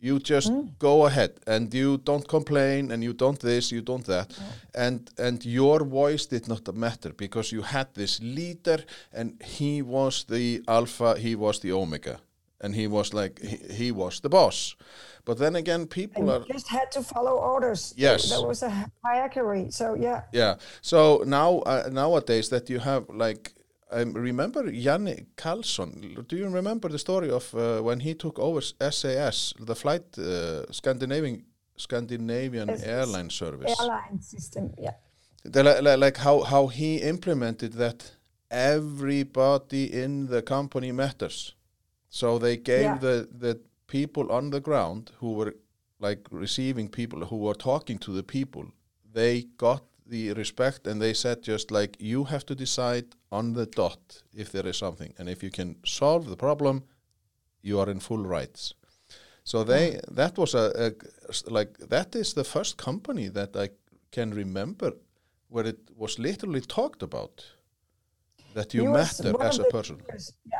you 0.00 0.18
just 0.18 0.50
mm. 0.50 0.78
go 0.78 1.06
ahead 1.06 1.32
and 1.46 1.72
you 1.74 1.98
don't 1.98 2.26
complain 2.26 2.90
and 2.90 3.04
you 3.04 3.12
don't 3.12 3.38
this 3.38 3.70
you 3.70 3.82
don't 3.82 4.06
that. 4.06 4.36
And 4.74 5.10
and 5.18 5.44
your 5.44 5.84
voice 5.84 6.26
did 6.26 6.48
not 6.48 6.74
matter 6.74 7.12
because 7.12 7.52
you 7.52 7.62
had 7.62 7.88
this 7.94 8.20
leader 8.20 8.78
and 9.12 9.40
he 9.42 9.82
was 9.82 10.24
the 10.24 10.62
alpha 10.66 11.18
he 11.18 11.36
was 11.36 11.60
the 11.60 11.72
omega. 11.72 12.18
And 12.62 12.74
he 12.74 12.86
was 12.86 13.14
like 13.14 13.40
he, 13.40 13.56
he 13.84 13.92
was 13.92 14.20
the 14.20 14.28
boss. 14.28 14.76
But 15.24 15.38
then 15.38 15.56
again 15.56 15.86
people 15.86 16.30
and 16.30 16.44
are 16.44 16.52
just 16.52 16.68
had 16.68 16.90
to 16.92 17.02
follow 17.02 17.32
orders. 17.32 17.94
Yes. 17.96 18.30
There 18.30 18.46
was 18.46 18.62
a 18.62 18.70
hierarchy 19.04 19.70
so 19.70 19.94
yeah. 19.94 20.22
Yeah. 20.32 20.56
So 20.80 21.22
now 21.26 21.58
uh, 21.60 21.88
nowadays 21.92 22.48
that 22.48 22.70
you 22.70 22.78
have 22.78 23.04
like 23.08 23.52
I 23.92 24.02
remember 24.02 24.70
Janne 24.70 25.26
Carlzon. 25.36 26.26
Do 26.28 26.36
you 26.36 26.48
remember 26.48 26.88
the 26.88 26.98
story 26.98 27.30
of 27.30 27.54
uh, 27.54 27.80
when 27.80 28.00
he 28.00 28.14
took 28.14 28.38
over 28.38 28.60
SAS, 28.60 29.54
the 29.58 29.74
flight 29.74 30.18
uh, 30.18 30.70
Scandinavian 30.72 31.44
Scandinavian 31.76 32.68
yes, 32.68 32.82
airline 32.82 33.30
service? 33.30 33.74
Airline 33.80 34.20
system, 34.20 34.72
yeah. 34.78 34.94
The, 35.44 35.96
like 35.96 36.18
how 36.18 36.42
how 36.42 36.66
he 36.68 36.96
implemented 36.96 37.72
that 37.74 38.12
everybody 38.50 39.84
in 39.92 40.26
the 40.26 40.42
company 40.42 40.92
matters. 40.92 41.54
So 42.08 42.38
they 42.38 42.56
gave 42.56 42.82
yeah. 42.82 42.98
the 42.98 43.28
the 43.32 43.60
people 43.86 44.30
on 44.30 44.50
the 44.50 44.60
ground 44.60 45.10
who 45.18 45.32
were 45.32 45.54
like 45.98 46.26
receiving 46.30 46.88
people 46.88 47.26
who 47.26 47.36
were 47.36 47.54
talking 47.54 47.98
to 47.98 48.12
the 48.12 48.22
people. 48.22 48.66
They 49.12 49.42
got 49.56 49.82
the 50.10 50.32
respect 50.32 50.86
and 50.86 51.00
they 51.00 51.14
said 51.14 51.42
just 51.42 51.70
like 51.70 51.96
you 51.98 52.24
have 52.24 52.44
to 52.44 52.54
decide 52.54 53.06
on 53.30 53.54
the 53.54 53.66
dot 53.66 54.22
if 54.34 54.50
there 54.52 54.66
is 54.66 54.76
something 54.76 55.14
and 55.18 55.28
if 55.28 55.42
you 55.42 55.50
can 55.50 55.76
solve 55.84 56.28
the 56.28 56.36
problem 56.36 56.82
you 57.62 57.78
are 57.80 57.88
in 57.88 58.00
full 58.00 58.24
rights 58.36 58.74
so 59.44 59.64
they 59.64 59.92
mm. 59.92 60.14
that 60.14 60.36
was 60.36 60.54
a, 60.54 60.66
a 60.86 61.50
like 61.50 61.78
that 61.78 62.14
is 62.14 62.34
the 62.34 62.44
first 62.44 62.76
company 62.76 63.28
that 63.28 63.56
I 63.56 63.68
can 64.10 64.30
remember 64.34 64.92
where 65.48 65.66
it 65.66 65.80
was 65.96 66.18
literally 66.18 66.60
talked 66.60 67.02
about 67.02 67.44
that 68.54 68.74
you 68.74 68.84
matter 68.84 69.32
as 69.40 69.58
a 69.58 69.64
person 69.64 69.96
leaders, 69.98 70.32
yeah. 70.52 70.58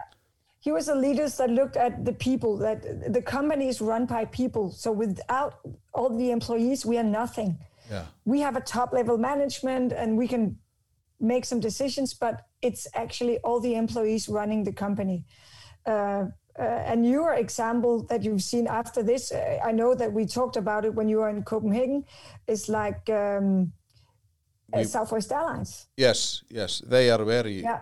he 0.61 0.71
was 0.71 0.89
a 0.89 0.95
leader 0.95 1.29
that 1.29 1.51
looked 1.51 1.77
at 1.77 2.05
the 2.05 2.13
people 2.13 2.57
that 2.59 2.79
the 3.13 3.23
company 3.23 3.67
is 3.69 3.81
run 3.81 4.07
by 4.07 4.25
people 4.27 4.71
so 4.71 4.93
without 4.93 5.55
all 5.93 6.11
the 6.17 6.31
employees 6.31 6.87
we 6.87 6.97
are 6.97 7.11
nothing 7.23 7.59
yeah. 7.91 8.07
We 8.25 8.41
have 8.41 8.57
a 8.57 8.61
top 8.61 8.93
level 8.93 9.19
management 9.19 9.93
and 9.93 10.17
we 10.17 10.29
can 10.29 10.57
make 11.19 11.45
some 11.45 11.61
decisions, 11.61 12.15
but 12.15 12.47
it's 12.63 12.87
actually 12.95 13.39
all 13.39 13.61
the 13.61 13.75
employees 13.75 14.29
running 14.29 14.65
the 14.65 14.73
company. 14.73 15.25
Uh, 15.87 16.27
uh, 16.59 16.63
and 16.63 17.07
your 17.07 17.35
example 17.35 18.05
that 18.09 18.23
you've 18.23 18.43
seen 18.43 18.67
after 18.67 19.03
this, 19.03 19.33
uh, 19.33 19.59
I 19.65 19.73
know 19.73 19.95
that 19.95 20.13
we 20.13 20.27
talked 20.27 20.57
about 20.57 20.85
it 20.85 20.95
when 20.95 21.09
you 21.09 21.19
were 21.19 21.29
in 21.29 21.43
Copenhagen, 21.43 22.05
is 22.47 22.69
like 22.69 23.09
um, 23.09 23.73
we, 24.75 24.85
Southwest 24.85 25.33
Airlines. 25.33 25.87
Yes, 25.97 26.43
yes, 26.51 26.83
they 26.87 27.11
are 27.11 27.25
very, 27.25 27.63
yeah. 27.63 27.81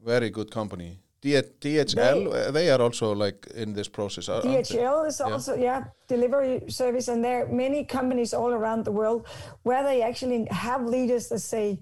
very 0.00 0.30
good 0.30 0.50
company. 0.50 1.00
DHL, 1.20 1.94
they, 1.94 2.46
uh, 2.46 2.50
they, 2.52 2.70
are 2.70 2.80
also 2.80 3.12
like 3.12 3.46
in 3.54 3.72
this 3.72 3.88
process. 3.88 4.28
DHL 4.28 5.06
is 5.06 5.20
also 5.20 5.54
yeah. 5.54 5.62
yeah. 5.62 5.84
delivery 6.06 6.62
service, 6.68 7.08
and 7.08 7.24
there 7.24 7.44
are 7.44 7.48
many 7.48 7.84
companies 7.84 8.32
all 8.32 8.52
around 8.52 8.84
the 8.84 8.92
world 8.92 9.26
where 9.64 9.82
they 9.82 10.02
actually 10.02 10.46
have 10.50 10.84
leaders 10.84 11.28
that 11.28 11.40
say, 11.40 11.80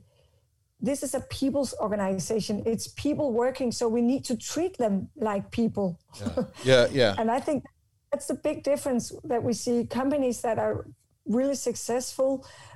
"This 0.81 1.03
is 1.03 1.15
a 1.15 1.21
people's 1.21 1.75
organization. 1.81 2.63
It's 2.65 2.89
people 2.89 3.35
working, 3.35 3.73
so 3.73 3.89
we 3.89 4.01
need 4.01 4.25
to 4.25 4.37
treat 4.37 4.79
them 4.79 5.11
like 5.17 5.51
people." 5.51 5.99
Yeah, 6.19 6.45
yeah. 6.65 6.87
yeah. 6.93 7.15
and 7.19 7.31
I 7.31 7.41
think 7.41 7.65
that's 8.11 8.29
the 8.29 8.35
big 8.35 8.63
difference 8.63 9.13
that 9.25 9.43
we 9.43 9.53
see 9.53 9.87
companies 9.87 10.41
that 10.41 10.59
are 10.59 10.87
really 11.27 11.57
successful 11.57 12.43
uh, 12.43 12.76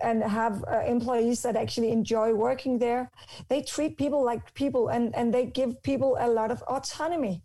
and 0.00 0.22
have 0.22 0.64
uh, 0.64 0.80
employees 0.86 1.42
that 1.42 1.56
actually 1.56 1.90
enjoy 1.92 2.34
working 2.34 2.78
there. 2.78 3.10
They 3.48 3.62
treat 3.62 3.96
people 3.96 4.24
like 4.24 4.54
people 4.54 4.88
and, 4.88 5.14
and 5.14 5.32
they 5.32 5.46
give 5.46 5.82
people 5.82 6.16
a 6.18 6.28
lot 6.28 6.50
of 6.50 6.62
autonomy. 6.62 7.42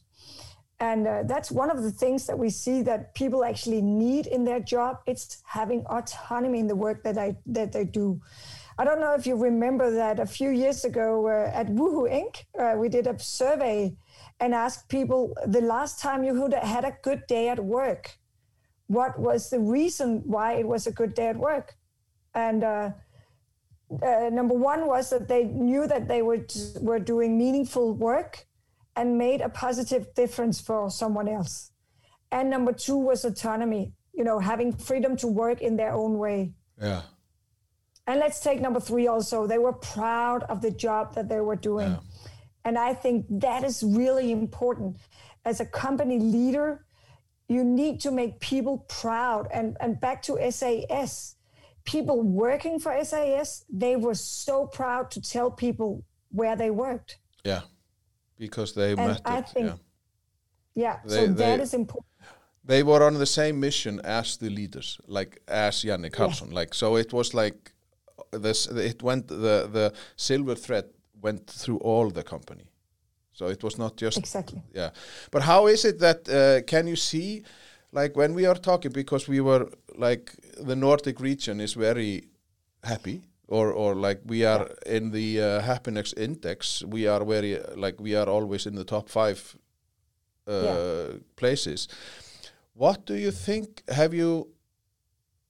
And 0.79 1.07
uh, 1.07 1.23
that's 1.27 1.51
one 1.51 1.69
of 1.69 1.83
the 1.83 1.91
things 1.91 2.25
that 2.25 2.39
we 2.39 2.49
see 2.49 2.81
that 2.83 3.13
people 3.13 3.43
actually 3.43 3.83
need 3.83 4.25
in 4.25 4.43
their 4.43 4.59
job. 4.59 4.97
It's 5.05 5.43
having 5.45 5.85
autonomy 5.85 6.59
in 6.59 6.67
the 6.67 6.75
work 6.75 7.03
that 7.03 7.19
I 7.19 7.35
that 7.45 7.71
they 7.71 7.83
do. 7.83 8.19
I 8.79 8.83
don't 8.83 8.99
know 8.99 9.13
if 9.13 9.27
you 9.27 9.35
remember 9.35 9.91
that 9.91 10.19
a 10.19 10.25
few 10.25 10.49
years 10.49 10.83
ago 10.83 11.27
uh, 11.27 11.51
at 11.53 11.67
Woohoo 11.67 12.09
Inc. 12.09 12.45
Uh, 12.57 12.79
we 12.79 12.89
did 12.89 13.05
a 13.05 13.19
survey 13.19 13.95
and 14.39 14.55
asked 14.55 14.89
people 14.89 15.35
the 15.45 15.61
last 15.61 15.99
time 15.99 16.23
you 16.23 16.33
had 16.63 16.83
a 16.83 16.97
good 17.03 17.27
day 17.27 17.49
at 17.49 17.63
work. 17.63 18.17
What 18.87 19.19
was 19.19 19.51
the 19.51 19.59
reason 19.59 20.23
why 20.25 20.53
it 20.53 20.67
was 20.67 20.87
a 20.87 20.91
good 20.91 21.13
day 21.13 21.27
at 21.27 21.37
work? 21.37 21.75
And 22.33 22.63
uh, 22.63 22.91
uh, 24.01 24.29
number 24.31 24.53
one 24.53 24.87
was 24.87 25.09
that 25.09 25.27
they 25.27 25.43
knew 25.45 25.87
that 25.87 26.07
they 26.07 26.21
were, 26.21 26.45
were 26.79 26.99
doing 26.99 27.37
meaningful 27.37 27.93
work 27.93 28.45
and 28.95 29.17
made 29.17 29.41
a 29.41 29.49
positive 29.49 30.13
difference 30.13 30.59
for 30.59 30.89
someone 30.89 31.27
else. 31.27 31.71
And 32.31 32.49
number 32.49 32.71
two 32.71 32.97
was 32.97 33.25
autonomy, 33.25 33.93
you 34.13 34.23
know, 34.23 34.39
having 34.39 34.73
freedom 34.73 35.15
to 35.17 35.27
work 35.27 35.61
in 35.61 35.75
their 35.75 35.93
own 35.93 36.17
way. 36.17 36.53
Yeah. 36.81 37.01
And 38.07 38.19
let's 38.19 38.39
take 38.39 38.61
number 38.61 38.79
three 38.79 39.07
also. 39.07 39.45
They 39.47 39.57
were 39.57 39.73
proud 39.73 40.43
of 40.43 40.61
the 40.61 40.71
job 40.71 41.15
that 41.15 41.29
they 41.29 41.39
were 41.39 41.55
doing. 41.55 41.91
Yeah. 41.91 41.99
And 42.65 42.77
I 42.77 42.93
think 42.93 43.25
that 43.29 43.63
is 43.63 43.83
really 43.83 44.31
important. 44.31 44.97
As 45.45 45.59
a 45.59 45.65
company 45.65 46.19
leader, 46.19 46.85
you 47.47 47.63
need 47.63 47.99
to 48.01 48.11
make 48.11 48.39
people 48.39 48.85
proud. 48.87 49.47
And, 49.53 49.75
and 49.79 49.99
back 49.99 50.21
to 50.23 50.37
SAS, 50.51 51.35
people 51.83 52.21
working 52.21 52.79
for 52.79 52.91
SAS, 53.03 53.65
they 53.69 53.95
were 53.95 54.15
so 54.15 54.65
proud 54.67 55.11
to 55.11 55.21
tell 55.21 55.51
people 55.51 56.03
where 56.29 56.55
they 56.55 56.69
worked. 56.71 57.17
Yeah, 57.43 57.61
because 58.37 58.73
they 58.73 58.89
And 58.91 59.07
met 59.07 59.21
I 59.25 59.39
it. 59.39 59.49
think- 59.49 59.67
yeah. 59.67 59.77
Yeah, 60.73 60.99
They- 61.05 61.15
so 61.27 61.27
that 61.33 61.57
they- 61.57 61.63
is 61.63 61.73
important. 61.73 62.05
They 62.63 62.83
were 62.83 63.03
on 63.03 63.15
the 63.15 63.25
same 63.25 63.59
mission 63.59 63.99
as 64.03 64.37
the 64.37 64.49
leaders, 64.49 64.99
like 65.07 65.41
as 65.47 65.83
Janne 65.83 66.09
Carlzon. 66.11 66.53
Like 66.53 66.73
so, 66.75 66.95
it 66.97 67.11
was 67.11 67.33
like 67.33 67.73
this. 68.31 68.67
It 68.67 69.01
went 69.03 69.27
the 69.27 69.67
the 69.73 69.93
silver 70.15 70.55
thread 70.55 70.85
went 71.21 71.47
through 71.49 71.79
all 71.79 72.11
the 72.11 72.23
company. 72.23 72.65
So 73.33 73.47
it 73.47 73.63
was 73.63 73.77
not 73.77 73.97
just 74.01 74.17
Exactly. 74.17 74.61
yeah. 74.75 74.91
But 75.31 75.41
how 75.41 75.67
is 75.67 75.85
it 75.85 75.99
that 75.99 76.29
uh, 76.29 76.61
can 76.67 76.87
you 76.87 76.95
see, 76.95 77.43
like 77.91 78.15
when 78.15 78.33
we 78.33 78.45
are 78.45 78.55
talking 78.59 78.91
because 78.91 79.27
we 79.27 79.41
were 79.41 79.69
like 79.97 80.31
the 80.67 80.75
Nordic 80.75 81.19
region 81.19 81.59
is 81.61 81.73
very 81.73 82.23
happy. 82.83 83.21
Or, 83.47 83.73
or 83.73 83.95
like 83.95 84.21
we 84.25 84.45
are 84.45 84.69
in 84.85 85.11
the 85.11 85.41
uh, 85.41 85.59
happiness 85.59 86.13
index, 86.13 86.83
we 86.85 87.05
are 87.05 87.25
very 87.25 87.59
like 87.75 87.99
we 87.99 88.15
are 88.15 88.29
always 88.29 88.65
in 88.65 88.75
the 88.75 88.85
top 88.85 89.09
five 89.09 89.57
uh, 90.47 90.53
Yeah. 90.53 91.17
places. 91.35 91.89
What 92.73 93.05
do 93.05 93.13
you 93.13 93.31
think? 93.31 93.83
Have 93.89 94.13
you, 94.13 94.47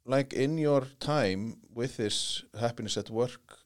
like, 0.03 0.33
in 0.33 0.57
your 0.57 0.87
time 0.99 1.57
with 1.75 1.97
this 1.97 2.43
happiness 2.59 2.97
at 2.97 3.11
work 3.11 3.59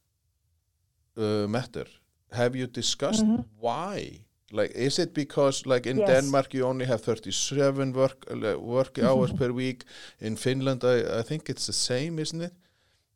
uh, 1.17 1.48
matter, 1.48 1.86
have 2.32 2.58
you 2.58 2.67
discussed 2.67 3.25
why? 3.58 4.25
Like, 4.55 4.71
is 4.85 5.00
it 5.00 5.13
because, 5.13 5.69
like, 5.69 5.89
in 5.89 5.97
Yes. 5.97 6.07
Denmark 6.09 6.53
you 6.53 6.67
only 6.67 6.85
have 6.85 7.00
thirty-seven 7.00 7.93
work 7.93 8.25
uh, 8.31 8.59
work 8.59 8.97
hours 9.00 9.33
per 9.33 9.51
week? 9.51 9.83
In 10.19 10.35
Finland, 10.38 10.83
I, 10.83 11.19
I 11.19 11.24
think 11.24 11.50
it's 11.50 11.65
the 11.65 11.74
same, 11.74 12.21
isn't 12.21 12.41
it? 12.41 12.53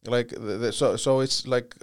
Like, 0.08 0.27
the, 0.36 0.58
the, 0.58 0.72
so 0.72 0.98
so 0.98 1.22
it's 1.22 1.46
like, 1.48 1.75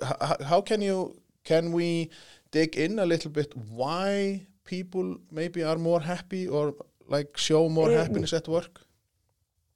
how 0.50 0.62
can 0.62 0.82
you 0.82 1.16
can 1.44 1.72
we 1.72 2.08
dig 2.50 2.76
in 2.76 2.98
a 2.98 3.04
little 3.06 3.30
bit 3.30 3.54
why 3.70 4.46
people 4.64 5.16
maybe 5.30 5.64
are 5.64 5.78
more 5.78 6.00
happy 6.00 6.48
or 6.48 6.74
like 7.10 7.28
show 7.36 7.68
more 7.68 7.90
Uh, 7.92 7.98
happiness 8.02 8.32
at 8.32 8.46
work? 8.48 8.80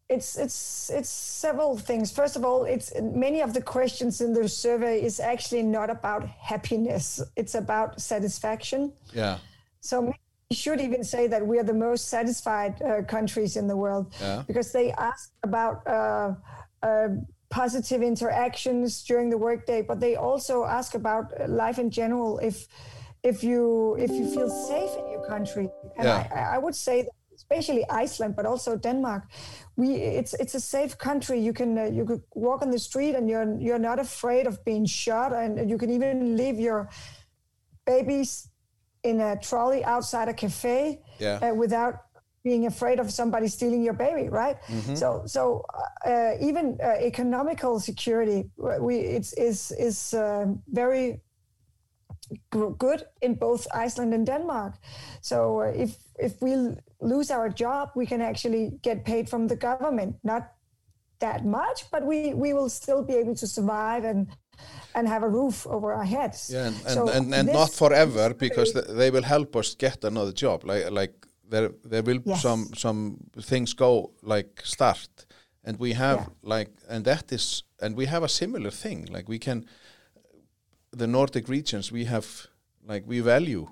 it's 0.09 0.37
it's 0.37 0.91
it's 0.91 1.09
several 1.41 1.79
things 1.79 2.11
first 2.13 2.37
of 2.37 2.45
all 2.45 2.65
it's 2.75 2.93
many 3.01 3.43
of 3.43 3.53
the 3.53 3.63
questions 3.63 4.21
in 4.21 4.33
the 4.35 4.49
survey 4.49 5.01
is 5.05 5.21
actually 5.21 5.63
not 5.63 5.89
about 5.91 6.25
happiness 6.51 7.23
it's 7.37 7.55
about 7.55 8.01
satisfaction 8.01 8.93
Yeah, 9.15 9.39
so 9.81 10.03
maybe 10.03 10.19
we 10.51 10.57
should 10.57 10.81
even 10.81 11.05
say 11.05 11.27
that 11.29 11.47
we 11.47 11.59
are 11.59 11.65
the 11.65 11.75
most 11.89 12.09
satisfied 12.09 12.81
uh, 12.83 13.03
countries 13.03 13.57
in 13.57 13.67
the 13.69 13.77
world 13.77 14.13
Yeah. 14.21 14.43
because 14.47 14.73
they 14.73 14.93
ask 14.93 15.33
about 15.43 15.87
uh, 15.87 16.35
uh, 16.83 17.09
positive 17.51 18.03
interactions 18.03 19.05
during 19.05 19.31
the 19.31 19.39
workday 19.39 19.83
but 19.83 19.99
they 20.01 20.17
also 20.17 20.65
ask 20.65 20.95
about 20.95 21.25
life 21.49 21.79
in 21.81 21.91
general 21.91 22.39
if 22.39 22.67
if 23.23 23.43
you 23.45 23.97
if 23.99 24.11
you 24.11 24.25
feel 24.35 24.49
safe 24.49 24.93
in 25.01 25.07
your 25.13 25.25
country 25.27 25.69
and 25.99 26.07
Yeah. 26.09 26.27
I, 26.35 26.57
I 26.57 26.59
would 26.59 26.75
say 26.75 27.03
that 27.03 27.13
especially 27.43 27.85
Iceland, 28.05 28.37
but 28.37 28.45
also 28.47 28.77
Denmark. 28.77 29.23
We 29.77 29.89
it's 30.21 30.35
it's 30.35 30.55
a 30.55 30.61
safe 30.61 30.95
country. 30.99 31.39
You 31.41 31.53
can 31.53 31.79
uh, 31.79 31.85
you 31.85 32.05
could 32.05 32.23
walk 32.35 32.61
on 32.63 32.71
the 32.71 32.79
street 32.79 33.15
and 33.17 33.29
you're 33.31 33.49
you're 33.67 33.79
not 33.91 33.99
afraid 33.99 34.47
of 34.47 34.63
being 34.65 34.87
shot, 34.87 35.33
and 35.33 35.71
you 35.71 35.79
can 35.79 35.91
even 35.91 36.37
leave 36.37 36.61
your 36.61 36.89
babies 37.87 38.50
in 39.03 39.21
a 39.21 39.37
trolley 39.37 39.85
outside 39.85 40.29
a 40.29 40.35
cafe 40.35 41.01
Yeah. 41.19 41.39
uh, 41.51 41.55
without 41.55 41.95
being 42.45 42.67
afraid 42.67 43.01
of 43.01 43.11
somebody 43.11 43.49
stealing 43.49 43.83
your 43.85 43.97
baby, 43.97 44.29
right? 44.29 44.57
So 44.95 45.23
so 45.27 45.63
uh, 46.07 46.33
even 46.41 46.79
uh, 46.83 46.97
economical 47.07 47.81
security, 47.81 48.51
we 48.81 48.95
it's 49.17 49.33
is 49.35 49.71
is 49.79 50.15
uh, 50.15 50.47
very 50.73 51.21
good 52.79 53.05
in 53.21 53.35
both 53.35 53.67
Iceland 53.75 54.15
and 54.15 54.27
Denmark. 54.27 54.75
So 55.21 55.61
uh, 55.61 55.73
if 55.85 55.91
if 56.19 56.41
we 56.43 56.53
l- 56.53 56.77
lose 57.01 57.31
our 57.35 57.49
job, 57.49 57.89
we 57.97 58.07
can 58.07 58.21
actually 58.21 58.79
get 58.83 59.05
paid 59.05 59.29
from 59.29 59.49
the 59.49 59.57
government. 59.57 60.17
Not 60.23 60.43
that 61.19 61.45
much, 61.45 61.91
but 61.91 62.03
we 62.07 62.35
we 62.35 62.53
will 62.55 62.69
still 62.71 63.03
be 63.05 63.15
able 63.21 63.35
to 63.35 63.47
survive 63.47 64.05
and 64.11 64.27
and 64.95 65.09
have 65.09 65.23
a 65.25 65.29
roof 65.29 65.67
over 65.67 65.93
our 65.95 66.05
heads. 66.05 66.51
yeah, 66.53 66.67
and 66.67 66.77
and, 66.87 66.95
So 66.95 67.09
and, 67.09 67.35
and 67.35 67.49
this- 67.49 67.55
not 67.61 67.71
forever 67.73 68.35
because 68.35 68.73
th 68.73 68.85
they 69.01 69.11
will 69.11 69.25
help 69.25 69.57
us 69.57 69.77
get 69.79 70.05
another 70.05 70.33
job. 70.45 70.65
Like 70.65 70.91
like 71.01 71.15
there 71.53 71.71
there 71.91 72.03
will 72.03 72.21
Yes. 72.25 72.43
some 72.43 72.67
some 72.77 73.17
things 73.51 73.75
go 73.75 74.11
like 74.23 74.51
start, 74.65 75.27
and 75.65 75.79
we 75.81 75.95
have 75.95 76.19
Yeah. 76.19 76.57
like 76.57 76.71
and 76.89 77.05
that 77.05 77.33
is 77.33 77.65
and 77.83 77.97
we 77.97 78.07
have 78.07 78.25
a 78.25 78.29
similar 78.29 78.71
thing. 78.71 79.09
Like 79.15 79.29
we 79.33 79.39
can, 79.39 79.65
the 80.99 81.07
Nordic 81.07 81.49
regions 81.49 81.93
we 81.93 82.05
have 82.05 82.27
like 82.89 83.05
we 83.07 83.21
value 83.23 83.67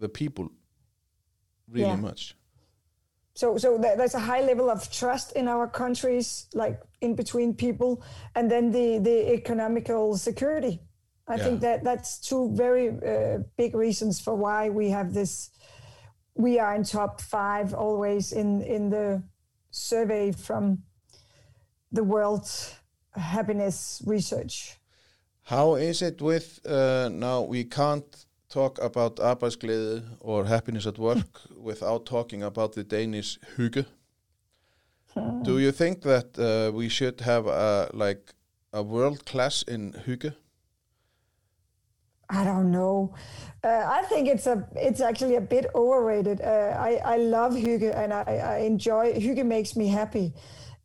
the 0.00 0.08
people 0.08 0.44
really 1.72 1.88
Yeah. 1.88 2.00
much. 2.00 2.34
So, 3.34 3.58
so 3.58 3.78
th- 3.78 3.96
there's 3.96 4.14
a 4.14 4.20
high 4.32 4.40
level 4.46 4.68
of 4.70 4.88
trust 4.90 5.32
in 5.32 5.48
our 5.48 5.68
countries, 5.68 6.46
like 6.54 6.80
in 7.00 7.14
between 7.14 7.54
people, 7.54 8.02
and 8.34 8.50
then 8.50 8.70
the 8.72 8.98
the 8.98 9.32
economical 9.32 10.16
security. 10.16 10.80
I 11.30 11.34
Yeah. 11.36 11.44
think 11.44 11.60
that 11.60 11.84
that's 11.84 12.18
two 12.28 12.50
very 12.56 12.88
uh, 12.88 13.38
big 13.56 13.74
reasons 13.74 14.20
for 14.20 14.34
why 14.34 14.70
we 14.70 14.90
have 14.90 15.12
this. 15.12 15.50
We 16.34 16.60
are 16.60 16.74
in 16.76 16.84
top 16.84 17.20
five 17.20 17.74
always 17.74 18.32
in 18.32 18.62
in 18.62 18.90
the 18.90 19.22
survey 19.70 20.32
from 20.32 20.78
the 21.94 22.02
World 22.04 22.46
Happiness 23.10 24.02
Research. 24.06 24.78
How 25.42 25.76
is 25.76 26.02
it 26.02 26.20
with 26.20 26.60
uh, 26.66 27.08
now? 27.12 27.42
We 27.42 27.64
can't 27.64 28.26
talk 28.48 28.78
about 28.82 29.16
arbejdsglæde 29.20 30.02
or 30.20 30.44
happiness 30.46 30.86
at 30.86 30.98
work 30.98 31.40
without 31.64 32.06
talking 32.06 32.42
about 32.42 32.72
the 32.72 32.84
Danish 32.84 33.38
hygge. 33.56 33.84
Do 35.42 35.58
you 35.58 35.72
think 35.72 36.02
that 36.02 36.38
uh, 36.38 36.72
we 36.76 36.88
should 36.88 37.20
have 37.20 37.46
a 37.46 37.90
like 37.92 38.34
a 38.72 38.82
world 38.82 39.24
class 39.24 39.62
in 39.62 39.92
hygge? 39.92 40.34
I 42.30 42.44
don't 42.44 42.70
know. 42.70 43.14
Uh, 43.64 43.84
I 43.88 44.02
think 44.02 44.28
it's 44.28 44.46
a 44.46 44.66
it's 44.76 45.00
actually 45.00 45.36
a 45.36 45.40
bit 45.40 45.66
overrated. 45.74 46.40
Uh, 46.42 46.76
I 46.78 47.00
I 47.14 47.16
love 47.16 47.54
hygge 47.54 47.90
and 47.94 48.12
I, 48.12 48.22
I 48.22 48.56
enjoy 48.66 49.14
hygge 49.14 49.44
makes 49.44 49.76
me 49.76 49.88
happy. 49.88 50.34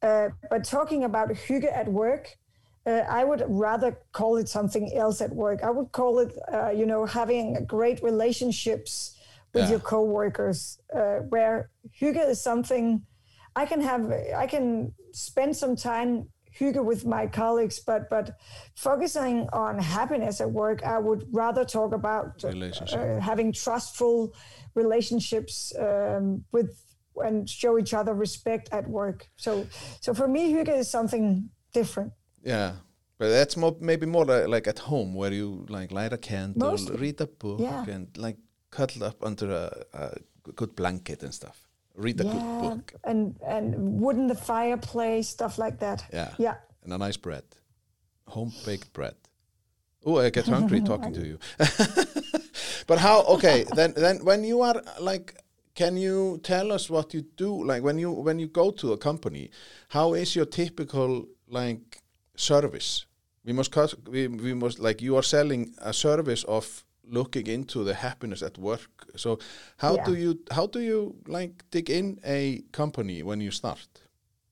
Uh, 0.02 0.30
but 0.50 0.64
talking 0.64 1.04
about 1.04 1.30
hygge 1.30 1.66
at 1.72 1.88
work, 1.88 2.38
uh, 2.86 3.04
I 3.10 3.24
would 3.26 3.44
rather 3.48 3.98
call 4.14 4.38
it 4.38 4.48
something 4.50 4.94
else 4.96 5.22
at 5.22 5.32
work. 5.34 5.64
I 5.64 5.70
would 5.70 5.92
call 5.92 6.20
it, 6.20 6.38
uh, 6.54 6.70
you 6.72 6.86
know, 6.86 7.06
having 7.06 7.66
great 7.66 8.02
relationships 8.04 9.18
with 9.54 9.64
Yeah. 9.64 9.72
your 9.72 9.80
coworkers, 9.80 10.80
uh, 10.96 11.20
where 11.30 11.70
hygge 12.00 12.30
is 12.30 12.42
something 12.42 13.06
I 13.56 13.66
can 13.66 13.82
have. 13.82 14.12
I 14.36 14.48
can 14.48 14.94
spend 15.12 15.56
some 15.56 15.76
time 15.76 16.30
hygge 16.60 16.84
with 16.84 17.06
my 17.06 17.28
colleagues, 17.28 17.80
but 17.80 18.10
but 18.10 18.38
focusing 18.76 19.48
on 19.54 19.80
happiness 19.80 20.42
at 20.42 20.52
work, 20.52 20.84
I 20.84 20.98
would 21.00 21.26
rather 21.32 21.66
talk 21.66 21.94
about 21.94 22.44
uh, 22.44 22.50
uh, 22.50 23.20
having 23.20 23.52
trustful 23.54 24.34
relationships 24.76 25.74
um, 25.80 26.44
with 26.52 26.70
and 27.16 27.48
show 27.50 27.78
each 27.78 27.94
other 27.94 28.14
respect 28.14 28.70
at 28.72 28.88
work. 28.90 29.30
So 29.36 29.66
so 30.02 30.14
for 30.14 30.28
me, 30.28 30.54
hygge 30.54 30.78
is 30.78 30.90
something 30.90 31.50
different. 31.74 32.14
Yeah, 32.44 32.72
but 33.18 33.30
that's 33.30 33.56
more 33.58 33.76
maybe 33.80 34.06
more 34.06 34.26
li- 34.26 34.48
like 34.48 34.68
at 34.68 34.80
home 34.80 35.14
where 35.16 35.32
you 35.34 35.66
like 35.70 35.92
light 35.92 36.14
a 36.14 36.18
candle, 36.18 36.72
Mostly. 36.72 36.98
read 36.98 37.22
a 37.22 37.28
book, 37.28 37.60
Yeah. 37.60 37.86
and 37.96 38.08
like 38.18 38.38
cuddle 38.72 39.04
up 39.04 39.24
under 39.24 39.52
a, 39.52 39.84
a 39.94 40.52
good 40.56 40.76
blanket 40.76 41.24
and 41.24 41.34
stuff. 41.34 41.68
Read 41.96 42.20
a 42.20 42.24
good 42.24 42.62
book. 42.62 42.94
and 43.04 43.36
and 43.46 44.00
wood 44.02 44.18
in 44.18 44.28
the 44.28 44.36
fireplace, 44.36 45.30
stuff 45.30 45.58
like 45.58 45.80
that. 45.80 46.06
Yeah. 46.12 46.34
Yeah. 46.38 46.56
and 46.84 46.94
a 46.94 46.98
nice 46.98 47.18
bread, 47.18 47.44
home 48.28 48.52
baked 48.66 48.94
bread. 48.94 49.16
Oh, 50.06 50.18
I 50.18 50.30
get 50.32 50.48
hungry 50.48 50.82
talking 50.86 51.14
to 51.14 51.26
you. 51.26 51.38
but 52.88 53.00
how? 53.00 53.24
Okay, 53.24 53.66
then 53.76 53.94
then 53.96 54.26
when 54.26 54.44
you 54.44 54.62
are 54.62 54.82
like, 55.00 55.36
can 55.76 55.98
you 55.98 56.40
tell 56.44 56.72
us 56.72 56.90
what 56.90 57.14
you 57.14 57.22
do? 57.38 57.64
Like 57.64 57.84
when 57.84 58.00
you 58.00 58.12
when 58.12 58.40
you 58.40 58.48
go 58.48 58.72
to 58.72 58.94
a 58.94 58.98
company, 58.98 59.50
how 59.90 60.14
is 60.14 60.36
your 60.36 60.46
typical 60.46 61.26
like 61.48 62.02
service? 62.36 63.06
We 63.46 63.54
must 63.54 63.72
cut. 63.72 63.94
We 64.10 64.28
we 64.28 64.54
must 64.54 64.80
like 64.80 65.02
you 65.02 65.16
are 65.16 65.24
selling 65.24 65.74
a 65.78 65.94
service 65.94 66.44
of 66.46 66.84
looking 67.06 67.48
into 67.48 67.84
the 67.84 67.94
happiness 67.94 68.42
at 68.42 68.58
work. 68.58 68.90
So 69.16 69.40
how 69.78 69.96
Yeah. 69.96 70.06
do 70.06 70.16
you 70.16 70.40
how 70.52 70.68
do 70.68 70.80
you 70.80 71.16
like 71.28 71.64
dig 71.72 71.90
in 71.90 72.20
a 72.26 72.64
company 72.72 73.24
when 73.24 73.42
you 73.42 73.52
start? 73.52 73.88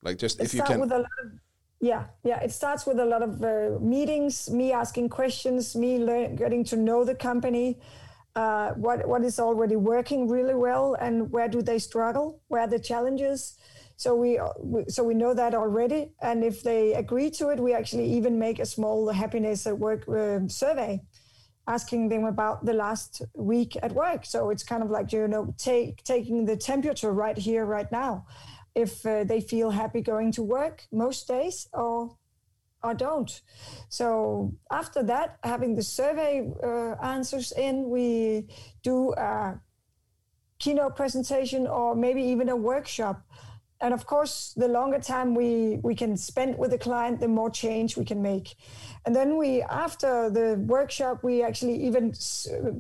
Like 0.03 0.17
just 0.17 0.41
if 0.41 0.53
you 0.53 0.61
can. 0.63 0.79
with 0.79 0.91
a 0.91 0.97
lot 0.97 1.17
of 1.23 1.31
Yeah, 1.83 2.03
yeah. 2.23 2.43
It 2.43 2.51
starts 2.51 2.85
with 2.85 2.99
a 2.99 3.05
lot 3.05 3.21
of 3.23 3.41
uh, 3.41 3.79
meetings, 3.81 4.49
me 4.49 4.71
asking 4.71 5.09
questions, 5.09 5.75
me 5.75 5.97
learn, 5.97 6.35
getting 6.35 6.63
to 6.65 6.75
know 6.75 7.03
the 7.05 7.15
company, 7.15 7.79
uh, 8.35 8.69
what 8.77 9.07
what 9.07 9.23
is 9.23 9.39
already 9.39 9.75
working 9.75 10.27
really 10.29 10.53
well, 10.53 10.95
and 11.01 11.31
where 11.31 11.49
do 11.49 11.61
they 11.61 11.79
struggle, 11.79 12.39
where 12.49 12.61
are 12.61 12.67
the 12.69 12.79
challenges. 12.79 13.57
So 13.97 14.15
we, 14.15 14.39
we 14.59 14.85
so 14.89 15.03
we 15.03 15.13
know 15.13 15.33
that 15.33 15.53
already, 15.53 16.11
and 16.21 16.43
if 16.43 16.61
they 16.63 16.93
agree 16.93 17.29
to 17.31 17.49
it, 17.49 17.59
we 17.59 17.73
actually 17.73 18.09
even 18.17 18.37
make 18.39 18.59
a 18.61 18.65
small 18.65 19.09
happiness 19.09 19.67
at 19.67 19.77
work 19.77 20.07
uh, 20.07 20.47
survey, 20.47 21.01
asking 21.75 22.09
them 22.09 22.25
about 22.25 22.65
the 22.65 22.73
last 22.73 23.21
week 23.35 23.71
at 23.85 23.91
work. 23.93 24.21
So 24.25 24.49
it's 24.51 24.63
kind 24.71 24.83
of 24.83 24.89
like 24.89 25.07
you 25.15 25.27
know 25.27 25.43
take 25.57 26.03
taking 26.03 26.45
the 26.45 26.57
temperature 26.57 27.13
right 27.25 27.37
here, 27.47 27.65
right 27.65 27.91
now 27.91 28.25
if 28.75 29.05
uh, 29.05 29.23
they 29.23 29.41
feel 29.41 29.69
happy 29.69 30.01
going 30.01 30.31
to 30.31 30.43
work 30.43 30.87
most 30.91 31.27
days 31.27 31.67
or 31.73 32.15
or 32.83 32.95
don't. 32.95 33.41
So 33.89 34.53
after 34.71 35.03
that, 35.03 35.37
having 35.43 35.75
the 35.75 35.83
survey 35.83 36.49
uh, 36.63 36.95
answers 37.03 37.51
in, 37.51 37.89
we 37.89 38.47
do 38.81 39.13
a 39.13 39.59
keynote 40.57 40.95
presentation 40.95 41.67
or 41.67 41.95
maybe 41.95 42.23
even 42.23 42.49
a 42.49 42.55
workshop 42.55 43.21
and 43.81 43.93
of 43.93 44.05
course 44.05 44.53
the 44.55 44.67
longer 44.67 44.99
time 44.99 45.33
we 45.35 45.79
we 45.83 45.95
can 45.95 46.15
spend 46.15 46.57
with 46.57 46.71
the 46.71 46.77
client 46.77 47.19
the 47.19 47.27
more 47.27 47.49
change 47.49 47.97
we 47.97 48.05
can 48.05 48.21
make. 48.21 48.55
And 49.05 49.15
then 49.15 49.37
we 49.37 49.61
after 49.63 50.29
the 50.29 50.55
workshop 50.67 51.23
we 51.23 51.43
actually 51.43 51.77
even 51.87 52.13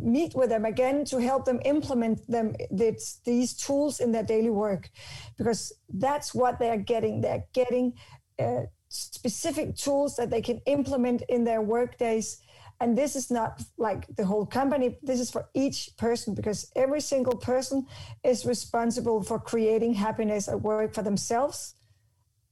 meet 0.01 0.35
with 0.35 0.49
them 0.49 0.65
again 0.65 1.03
to 1.05 1.17
help 1.19 1.45
them 1.45 1.59
implement 1.65 2.25
them 2.27 2.55
this, 2.69 3.19
these 3.25 3.53
tools 3.53 3.99
in 3.99 4.11
their 4.11 4.23
daily 4.23 4.51
work. 4.51 4.89
Because 5.37 5.73
that's 5.89 6.33
what 6.33 6.59
they're 6.59 6.77
getting. 6.77 7.21
They're 7.21 7.45
getting 7.53 7.93
uh, 8.39 8.63
specific 8.89 9.75
tools 9.75 10.15
that 10.17 10.29
they 10.29 10.41
can 10.41 10.61
implement 10.65 11.23
in 11.29 11.43
their 11.43 11.61
work 11.61 11.97
days 11.97 12.41
and 12.81 12.97
this 12.97 13.15
is 13.15 13.29
not 13.29 13.61
like 13.77 14.07
the 14.15 14.25
whole 14.25 14.45
company. 14.45 14.97
This 15.03 15.19
is 15.19 15.29
for 15.29 15.47
each 15.53 15.91
person 15.97 16.33
because 16.33 16.71
every 16.75 16.99
single 16.99 17.37
person 17.37 17.85
is 18.23 18.43
responsible 18.43 19.21
for 19.21 19.39
creating 19.39 19.93
happiness 19.93 20.49
at 20.49 20.59
work 20.59 20.95
for 20.95 21.03
themselves 21.03 21.75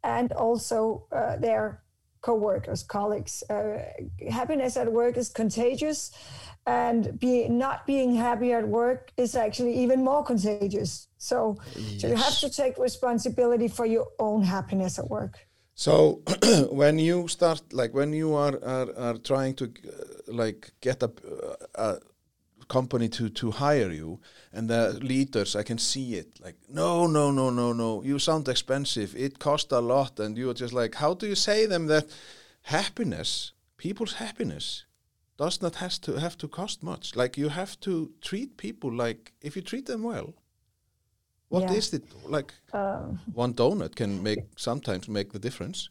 and 0.03 0.31
also 0.33 1.07
uh, 1.11 1.37
their 1.37 1.83
co-workers 2.21 2.83
colleagues. 2.83 3.43
Uh, 3.49 3.79
happiness 4.29 4.77
at 4.77 4.91
work 4.91 5.17
is 5.17 5.29
contagious 5.29 6.11
and 6.67 7.19
be, 7.19 7.49
not 7.49 7.87
being 7.87 8.13
happy 8.13 8.53
at 8.53 8.67
work 8.67 9.11
is 9.17 9.35
actually 9.35 9.73
even 9.83 10.03
more 10.03 10.23
contagious. 10.23 11.07
So, 11.17 11.57
yes. 11.75 12.01
so 12.01 12.07
you 12.07 12.15
have 12.15 12.37
to 12.39 12.49
take 12.51 12.77
responsibility 12.77 13.67
for 13.67 13.85
your 13.87 14.07
own 14.19 14.43
happiness 14.43 14.99
at 14.99 15.09
work 15.09 15.48
so 15.79 16.21
when 16.71 16.99
you 16.99 17.27
start 17.29 17.61
like 17.71 17.93
when 17.93 18.11
you 18.11 18.35
are 18.35 18.59
are, 18.63 18.89
are 18.97 19.17
trying 19.17 19.53
to 19.53 19.71
like 20.27 20.71
get 20.81 21.01
a, 21.01 21.09
a 21.75 21.99
company 22.67 23.07
to 23.07 23.29
to 23.29 23.51
hire 23.51 23.89
you 23.89 24.19
and 24.51 24.69
the 24.69 24.99
leaders 25.01 25.55
i 25.55 25.63
can 25.63 25.77
see 25.77 26.15
it 26.15 26.27
like 26.43 26.57
no 26.67 27.07
no 27.07 27.31
no 27.31 27.49
no 27.49 27.71
no 27.71 28.03
you 28.03 28.19
sound 28.19 28.47
expensive. 28.49 29.15
It 29.15 29.39
costs 29.39 29.71
a 29.71 29.79
lot. 29.79 30.19
And 30.19 30.37
you're 30.37 30.53
just 30.53 30.73
like 30.73 30.95
how 30.95 31.13
do 31.13 31.27
you 31.27 31.35
say 31.35 31.65
them 31.65 31.87
that 31.87 32.07
happiness 32.63 33.53
people's 33.77 34.15
happiness 34.15 34.85
does 35.37 35.61
not 35.61 35.75
has 35.75 35.97
to 35.99 36.19
have 36.19 36.37
to 36.39 36.47
cost 36.49 36.83
much? 36.83 37.15
Like 37.15 37.37
you 37.37 37.49
have 37.49 37.79
to 37.79 38.11
treat 38.21 38.57
people 38.57 38.91
like 38.91 39.31
if 39.41 39.55
you 39.55 39.61
treat 39.61 39.85
them 39.85 40.03
well 40.03 40.33
what 41.49 41.63
yeah. 41.63 41.77
is 41.77 41.93
it 41.93 42.03
like 42.25 42.53
um, 42.73 43.19
one 43.33 43.53
donut 43.53 43.95
can 43.95 44.23
make 44.23 44.39
sometimes 44.55 45.07
make 45.07 45.31
the 45.33 45.39
difference. 45.39 45.89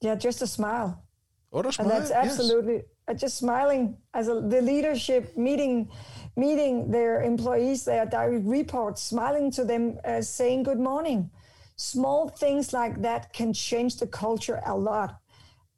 Yeah 0.00 0.16
just 0.16 0.42
a 0.42 0.46
smile. 0.46 1.04
Or 1.50 1.66
a 1.66 1.72
smile 1.72 1.90
and 1.90 1.90
that's 1.90 2.10
absolutely 2.10 2.74
yes. 2.74 2.84
uh, 3.08 3.14
just 3.14 3.38
smiling 3.38 3.96
as 4.14 4.28
a, 4.28 4.34
the 4.40 4.62
leadership 4.62 5.36
meeting 5.36 5.90
meeting 6.36 6.90
their 6.90 7.22
employees 7.22 7.84
their 7.84 8.06
direct 8.06 8.46
reports 8.46 9.02
smiling 9.02 9.50
to 9.52 9.64
them 9.64 9.98
uh, 10.04 10.22
saying 10.22 10.62
good 10.64 10.80
morning. 10.80 11.30
Small 11.76 12.28
things 12.28 12.72
like 12.72 13.02
that 13.02 13.32
can 13.32 13.52
change 13.52 13.96
the 13.96 14.06
culture 14.06 14.60
a 14.66 14.76
lot 14.76 15.21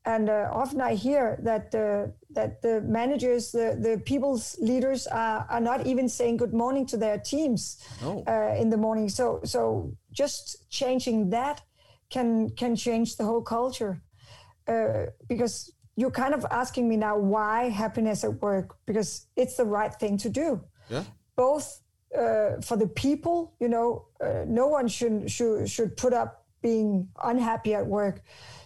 and 0.06 0.28
uh, 0.28 0.48
often 0.52 0.80
i 0.80 0.94
hear 0.94 1.38
that 1.42 1.74
uh, 1.74 2.06
that 2.34 2.60
the 2.62 2.80
managers 2.82 3.52
the, 3.52 3.76
the 3.80 4.00
people's 4.04 4.56
leaders 4.60 5.06
are, 5.06 5.46
are 5.48 5.60
not 5.60 5.86
even 5.86 6.08
saying 6.08 6.36
good 6.36 6.52
morning 6.52 6.84
to 6.86 6.96
their 6.96 7.18
teams 7.18 7.82
oh. 8.02 8.22
Uh, 8.26 8.54
in 8.60 8.70
the 8.70 8.76
morning. 8.76 9.08
So 9.08 9.40
so 9.44 9.92
just 10.12 10.68
changing 10.70 11.30
that 11.30 11.62
can 12.10 12.50
can 12.50 12.76
change 12.76 13.16
the 13.16 13.24
whole 13.24 13.42
culture 13.42 14.02
uh, 14.68 15.06
because 15.28 15.72
you're 15.96 16.10
kind 16.10 16.34
of 16.34 16.44
asking 16.50 16.88
me 16.88 16.96
now 16.96 17.16
why 17.16 17.68
happiness 17.68 18.24
at 18.24 18.42
work 18.42 18.76
because 18.86 19.26
it's 19.36 19.56
the 19.56 19.64
right 19.64 19.94
thing 19.94 20.18
to 20.18 20.28
do. 20.28 20.60
Yeah. 20.90 21.04
Both 21.36 21.80
uh, 22.16 22.60
for 22.60 22.76
the 22.76 22.88
people 22.88 23.54
you 23.60 23.68
know 23.68 24.06
uh, 24.20 24.44
no 24.46 24.66
one 24.66 24.88
should 24.88 25.30
should 25.30 25.68
should 25.68 25.96
put 25.96 26.12
up 26.12 26.44
being 26.62 27.08
unhappy 27.22 27.74
at 27.74 27.86
work 27.86 28.22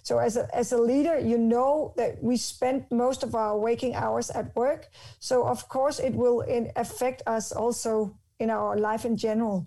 so 0.09 0.19
as 0.19 0.37
a, 0.37 0.45
as 0.63 0.73
a 0.73 0.81
leader 0.91 1.17
you 1.31 1.39
know 1.39 1.93
that 1.97 2.13
we 2.23 2.37
spend 2.37 2.79
most 2.91 3.21
of 3.23 3.35
our 3.35 3.55
waking 3.67 3.95
hours 3.95 4.31
at 4.31 4.47
work 4.57 4.83
so 5.19 5.47
of 5.55 5.69
course 5.69 5.99
it 6.09 6.15
will 6.15 6.39
affect 6.77 7.23
us 7.27 7.53
also 7.53 7.93
in 8.39 8.49
our 8.51 8.77
life 8.89 9.05
in 9.05 9.17
general 9.17 9.67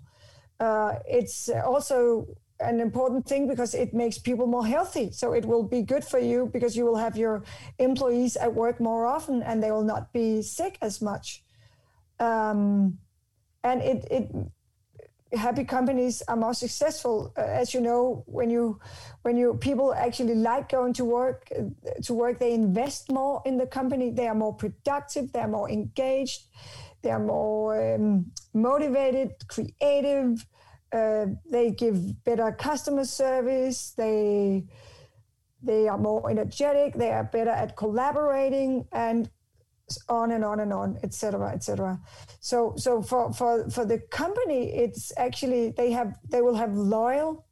uh, 0.60 0.92
it's 1.18 1.48
also 1.72 2.26
an 2.62 2.80
important 2.80 3.26
thing 3.26 3.48
because 3.48 3.74
it 3.74 3.92
makes 3.92 4.18
people 4.18 4.46
more 4.46 4.66
healthy. 4.66 5.10
So 5.10 5.32
it 5.32 5.44
will 5.44 5.62
be 5.62 5.82
good 5.82 6.04
for 6.04 6.18
you 6.18 6.48
because 6.52 6.76
you 6.76 6.84
will 6.86 6.96
have 6.96 7.16
your 7.16 7.42
employees 7.78 8.36
at 8.36 8.54
work 8.54 8.80
more 8.80 9.06
often 9.06 9.42
and 9.42 9.62
they 9.62 9.70
will 9.70 9.84
not 9.84 10.12
be 10.12 10.42
sick 10.42 10.78
as 10.80 11.02
much. 11.02 11.42
Um, 12.20 12.98
and 13.64 13.82
it, 13.82 14.06
it 14.10 14.30
happy 15.34 15.64
companies 15.64 16.22
are 16.28 16.36
more 16.36 16.54
successful 16.54 17.32
uh, 17.36 17.40
as 17.40 17.72
you 17.74 17.80
know 17.80 18.22
when 18.26 18.50
you 18.50 18.78
when 19.22 19.36
you 19.36 19.54
people 19.54 19.94
actually 19.94 20.34
like 20.34 20.68
going 20.68 20.92
to 20.92 21.04
work 21.04 21.48
uh, 21.58 21.62
to 22.02 22.14
work 22.14 22.38
they 22.38 22.52
invest 22.52 23.10
more 23.10 23.42
in 23.46 23.56
the 23.56 23.66
company 23.66 24.10
they 24.10 24.28
are 24.28 24.34
more 24.34 24.54
productive 24.54 25.32
they're 25.32 25.48
more 25.48 25.70
engaged 25.70 26.42
they're 27.02 27.18
more 27.18 27.94
um, 27.94 28.26
motivated 28.52 29.30
creative 29.48 30.46
uh, 30.92 31.26
they 31.50 31.70
give 31.70 32.22
better 32.24 32.52
customer 32.52 33.04
service. 33.04 33.92
They 33.96 34.64
they 35.62 35.88
are 35.88 35.98
more 35.98 36.28
energetic. 36.28 36.94
They 36.94 37.12
are 37.12 37.24
better 37.24 37.50
at 37.50 37.76
collaborating 37.76 38.86
and 38.92 39.30
on 40.08 40.32
and 40.32 40.44
on 40.44 40.60
and 40.60 40.72
on, 40.72 40.98
etc., 41.02 41.50
etc. 41.52 41.98
So 42.40 42.74
so 42.76 43.02
for 43.02 43.32
for 43.32 43.68
for 43.70 43.84
the 43.84 43.98
company, 44.10 44.72
it's 44.74 45.12
actually 45.16 45.70
they 45.70 45.90
have 45.92 46.18
they 46.30 46.42
will 46.42 46.54
have 46.54 46.74
loyal 46.74 47.46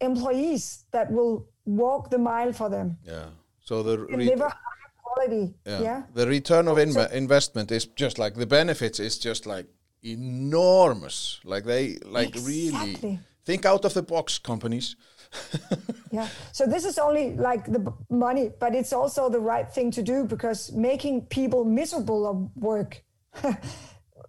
employees 0.00 0.84
that 0.92 1.10
will 1.10 1.48
walk 1.64 2.10
the 2.10 2.18
mile 2.18 2.52
for 2.52 2.68
them. 2.68 2.98
Yeah. 3.04 3.26
So 3.60 3.82
the 3.82 3.96
deliver 4.06 4.48
high 4.48 4.90
quality. 5.02 5.54
Yeah. 5.66 5.80
yeah. 5.80 6.02
The 6.14 6.26
return 6.26 6.68
of 6.68 6.76
inv- 6.78 7.12
investment 7.12 7.70
is 7.70 7.86
just 7.86 8.18
like 8.18 8.34
the 8.34 8.46
benefits 8.46 8.98
is 9.00 9.18
just 9.18 9.46
like 9.46 9.66
enormous. 10.02 11.40
Like 11.44 11.64
they 11.64 11.98
like 12.04 12.28
exactly. 12.36 12.92
really 13.00 13.18
think 13.44 13.64
out 13.64 13.84
of 13.84 13.94
the 13.94 14.02
box 14.02 14.38
companies. 14.38 14.96
yeah. 16.10 16.28
So 16.52 16.66
this 16.66 16.84
is 16.84 16.98
only 16.98 17.34
like 17.34 17.64
the 17.64 17.92
money, 18.10 18.50
but 18.58 18.74
it's 18.74 18.92
also 18.92 19.28
the 19.28 19.40
right 19.40 19.70
thing 19.70 19.90
to 19.92 20.02
do 20.02 20.24
because 20.24 20.72
making 20.72 21.26
people 21.26 21.64
miserable 21.64 22.28
at 22.28 22.62
work 22.62 23.02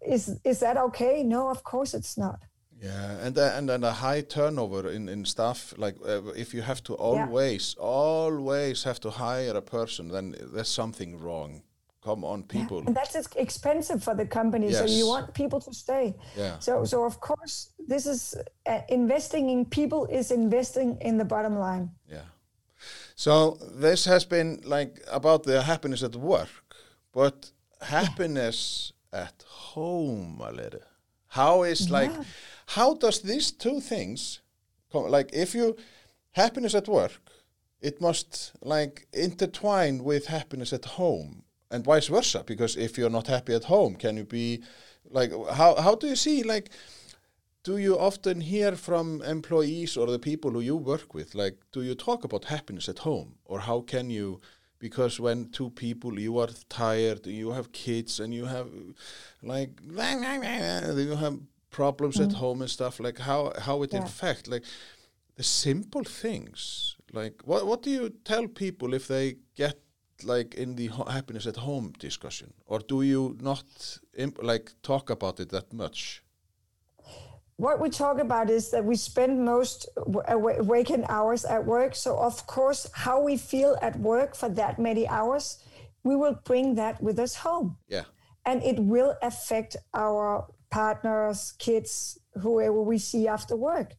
is 0.05 0.39
is 0.43 0.59
that 0.59 0.77
okay? 0.77 1.23
No, 1.23 1.49
of 1.49 1.63
course 1.63 1.93
it's 1.93 2.17
not. 2.17 2.39
Yeah, 2.81 3.25
and 3.25 3.37
uh, 3.37 3.53
and 3.55 3.69
then 3.69 3.83
a 3.83 3.91
high 3.91 4.21
turnover 4.21 4.89
in 4.89 5.09
in 5.09 5.25
staff. 5.25 5.73
Like 5.77 5.95
uh, 6.05 6.33
if 6.35 6.53
you 6.53 6.61
have 6.61 6.83
to 6.83 6.95
always 6.95 7.75
yeah. 7.77 7.85
always 7.85 8.83
have 8.83 8.99
to 8.99 9.09
hire 9.09 9.55
a 9.57 9.61
person, 9.61 10.09
then 10.09 10.35
there's 10.53 10.73
something 10.73 11.17
wrong 11.17 11.63
come 12.03 12.23
on 12.25 12.43
people 12.43 12.79
yeah. 12.79 12.87
and 12.87 12.95
that's 12.95 13.15
expensive 13.35 14.03
for 14.03 14.13
the 14.15 14.25
company 14.25 14.69
yes. 14.69 14.79
so 14.79 14.85
you 14.85 15.07
want 15.07 15.33
people 15.33 15.59
to 15.59 15.73
stay 15.73 16.13
yeah 16.37 16.59
so 16.59 16.83
so 16.83 17.05
of 17.05 17.19
course 17.19 17.69
this 17.87 18.05
is 18.05 18.35
uh, 18.65 18.81
investing 18.89 19.49
in 19.49 19.65
people 19.65 20.05
is 20.07 20.31
investing 20.31 20.97
in 21.01 21.17
the 21.17 21.25
bottom 21.25 21.57
line 21.57 21.89
yeah 22.09 22.27
so 23.15 23.57
this 23.75 24.05
has 24.05 24.25
been 24.25 24.59
like 24.65 24.99
about 25.11 25.43
the 25.43 25.61
happiness 25.61 26.03
at 26.03 26.15
work 26.15 26.49
but 27.13 27.51
happiness 27.81 28.91
yeah. 29.13 29.21
at 29.21 29.43
home 29.47 30.41
a 30.43 30.51
little 30.51 30.81
how 31.27 31.63
is 31.63 31.89
like 31.89 32.11
yeah. 32.11 32.23
how 32.67 32.93
does 32.95 33.21
these 33.21 33.51
two 33.51 33.79
things 33.79 34.41
come 34.91 35.09
like 35.09 35.29
if 35.33 35.55
you 35.55 35.75
happiness 36.31 36.75
at 36.75 36.87
work 36.87 37.13
it 37.81 38.01
must 38.01 38.53
like 38.61 39.07
intertwine 39.13 40.03
with 40.03 40.27
happiness 40.27 40.73
at 40.73 40.85
home 40.85 41.43
and 41.73 41.83
vice 41.83 42.07
versa 42.07 42.43
because 42.45 42.75
if 42.77 42.97
you're 42.97 43.09
not 43.09 43.27
happy 43.27 43.53
at 43.53 43.65
home 43.65 43.95
can 43.95 44.15
you 44.17 44.23
be 44.23 44.61
like 45.09 45.31
how 45.53 45.75
how 45.85 45.95
do 45.95 46.07
you 46.07 46.15
see 46.15 46.43
like 46.43 46.69
do 47.63 47.77
you 47.77 47.97
often 47.97 48.41
hear 48.41 48.75
from 48.75 49.21
employees 49.21 49.97
or 49.97 50.07
the 50.07 50.19
people 50.19 50.51
who 50.51 50.59
you 50.59 50.75
work 50.75 51.13
with 51.13 51.33
like 51.33 51.57
do 51.71 51.81
you 51.81 51.95
talk 51.95 52.23
about 52.23 52.45
happiness 52.45 52.87
at 52.87 52.99
home 52.99 53.35
or 53.45 53.59
how 53.59 53.81
can 53.81 54.09
you 54.09 54.39
because 54.79 55.19
when 55.19 55.49
two 55.49 55.69
people 55.69 56.19
you 56.19 56.37
are 56.37 56.49
tired 56.69 57.25
you 57.25 57.51
have 57.51 57.71
kids 57.71 58.19
and 58.19 58.33
you 58.33 58.45
have 58.45 58.67
like 59.41 59.71
you 61.07 61.15
have 61.15 61.39
problems 61.71 62.17
mm. 62.17 62.25
at 62.25 62.33
home 62.33 62.61
and 62.61 62.69
stuff 62.69 62.99
like 62.99 63.17
how 63.17 63.51
how 63.59 63.81
it 63.81 63.93
yeah. 63.93 64.03
affect 64.03 64.47
like 64.47 64.63
the 65.35 65.43
simple 65.43 66.03
things 66.03 66.95
like 67.11 67.41
what 67.45 67.65
what 67.65 67.81
do 67.81 67.89
you 67.89 68.09
tell 68.23 68.47
people 68.47 68.93
if 68.93 69.07
they 69.07 69.35
get 69.55 69.79
like 70.25 70.55
in 70.55 70.75
the 70.75 70.87
happiness 70.87 71.45
at 71.45 71.57
home 71.57 71.93
discussion? 71.99 72.53
Or 72.65 72.79
do 72.79 73.01
you 73.01 73.37
not 73.41 73.99
like 74.41 74.71
talk 74.81 75.09
about 75.09 75.39
it 75.39 75.49
that 75.49 75.73
much? 75.73 76.23
What 77.57 77.79
we 77.79 77.89
talk 77.89 78.19
about 78.19 78.49
is 78.49 78.71
that 78.71 78.83
we 78.83 78.95
spend 78.95 79.45
most 79.45 79.87
uh, 79.97 80.37
waking 80.37 81.05
hours 81.07 81.45
at 81.45 81.63
work. 81.65 81.95
So 81.95 82.17
of 82.17 82.47
course 82.47 82.89
how 82.93 83.21
we 83.21 83.37
feel 83.37 83.77
at 83.81 83.99
work 83.99 84.35
for 84.35 84.49
that 84.49 84.79
many 84.79 85.07
hours 85.07 85.59
we 86.03 86.15
will 86.15 86.37
bring 86.43 86.75
that 86.75 87.01
with 87.01 87.19
us 87.19 87.35
home. 87.35 87.77
Yeah. 87.87 88.03
And 88.45 88.61
it 88.63 88.79
will 88.79 89.15
affect 89.21 89.77
our 89.93 90.45
partners 90.69 91.53
kids 91.59 92.19
whoever 92.41 92.81
we 92.81 92.97
see 92.97 93.27
after 93.27 93.55
work. 93.55 93.93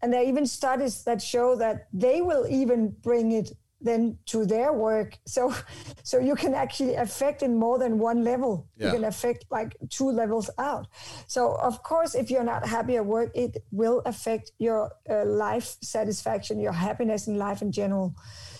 And 0.00 0.12
there 0.12 0.20
are 0.20 0.24
even 0.24 0.46
studies 0.46 1.02
that 1.04 1.20
show 1.20 1.56
that 1.56 1.88
they 1.92 2.22
will 2.22 2.46
even 2.48 2.94
bring 3.02 3.32
it 3.32 3.52
then 3.80 4.18
to 4.26 4.44
their 4.44 4.72
work. 4.72 5.18
So 5.26 5.54
so 6.02 6.18
you 6.18 6.34
can 6.34 6.54
actually 6.54 6.94
affect 6.94 7.42
in 7.42 7.56
more 7.56 7.78
than 7.78 7.98
one 7.98 8.24
level. 8.24 8.66
Yeah. 8.76 8.86
you 8.86 8.92
can 8.92 9.04
affect 9.04 9.44
like 9.50 9.76
two 9.88 10.10
levels 10.10 10.50
out. 10.58 10.86
So 11.26 11.54
of 11.54 11.82
course 11.82 12.14
if 12.14 12.30
you're 12.30 12.44
not 12.44 12.66
happy 12.66 12.96
at 12.96 13.06
work 13.06 13.30
it 13.34 13.58
will 13.70 14.02
affect 14.04 14.52
your 14.58 14.90
uh, 15.08 15.24
life 15.24 15.76
satisfaction 15.82 16.60
your 16.60 16.72
happiness 16.72 17.26
in 17.28 17.36
life 17.38 17.62
in 17.62 17.72
general. 17.72 18.14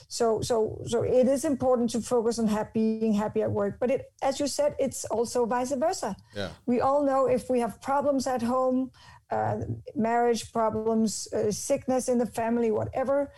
So 0.09 0.41
so 0.41 0.81
so 0.87 1.03
it 1.03 1.27
is 1.27 1.45
important 1.45 1.91
to 1.91 2.01
focus 2.01 2.39
on 2.39 2.47
happy, 2.47 2.99
being 3.01 3.13
happy 3.13 3.43
at 3.43 3.51
work. 3.51 3.79
But 3.81 3.91
it 3.91 4.13
as 4.23 4.41
you 4.41 4.47
said 4.47 4.75
it's 4.79 5.05
also 5.07 5.47
vice 5.47 5.73
versa. 5.73 6.17
Yeah. 6.35 6.51
we 6.67 6.81
all 6.81 7.05
know 7.05 7.27
if 7.27 7.51
we 7.51 7.61
have 7.61 7.81
problems 7.83 8.27
at 8.27 8.43
home 8.43 8.91
uh, 9.31 9.57
marriage 9.95 10.53
problems 10.53 11.29
uh, 11.35 11.51
sickness 11.51 12.09
in 12.09 12.19
the 12.19 12.27
family 12.27 12.71
whatever 12.71 13.31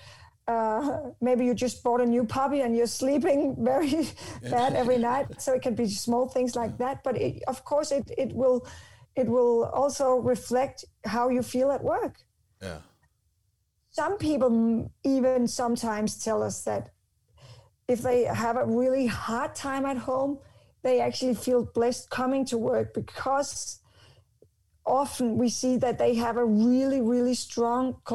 uh, 0.51 1.11
maybe 1.21 1.45
you 1.45 1.55
just 1.55 1.83
bought 1.85 2.01
a 2.01 2.07
new 2.07 2.25
puppy 2.25 2.61
and 2.61 2.77
you're 2.77 2.95
sleeping 3.03 3.57
very 3.73 4.09
bad 4.51 4.75
every 4.75 4.99
night. 5.11 5.41
So 5.41 5.53
it 5.55 5.63
can 5.63 5.75
be 5.75 5.89
small 5.89 6.29
things 6.29 6.57
like 6.57 6.79
that. 6.79 7.05
But 7.05 7.17
it, 7.17 7.43
of 7.47 7.65
course, 7.65 7.93
it, 7.93 8.11
it 8.17 8.33
will 8.35 8.67
it 9.17 9.27
will 9.27 9.65
also 9.81 10.17
reflect 10.17 10.85
how 11.05 11.29
you 11.29 11.43
feel 11.43 11.71
at 11.73 11.83
work. 11.83 12.15
Yeah. 12.63 12.79
Some 13.91 14.19
people 14.19 14.91
even 15.05 15.49
sometimes 15.49 16.23
tell 16.25 16.43
us 16.43 16.63
that 16.65 16.91
if 17.89 18.03
they 18.03 18.23
have 18.25 18.57
a 18.57 18.65
really 18.65 19.07
hard 19.07 19.55
time 19.55 19.85
at 19.85 19.99
home, 19.99 20.39
they 20.83 21.01
actually 21.01 21.35
feel 21.35 21.65
blessed 21.65 22.09
coming 22.09 22.45
to 22.47 22.57
work 22.57 22.95
because 22.95 23.81
often 24.87 25.39
we 25.39 25.49
see 25.49 25.77
that 25.79 25.99
they 25.99 26.15
have 26.15 26.37
a 26.37 26.45
really, 26.45 27.01
really 27.01 27.35
strong 27.35 27.97
uh, 28.11 28.15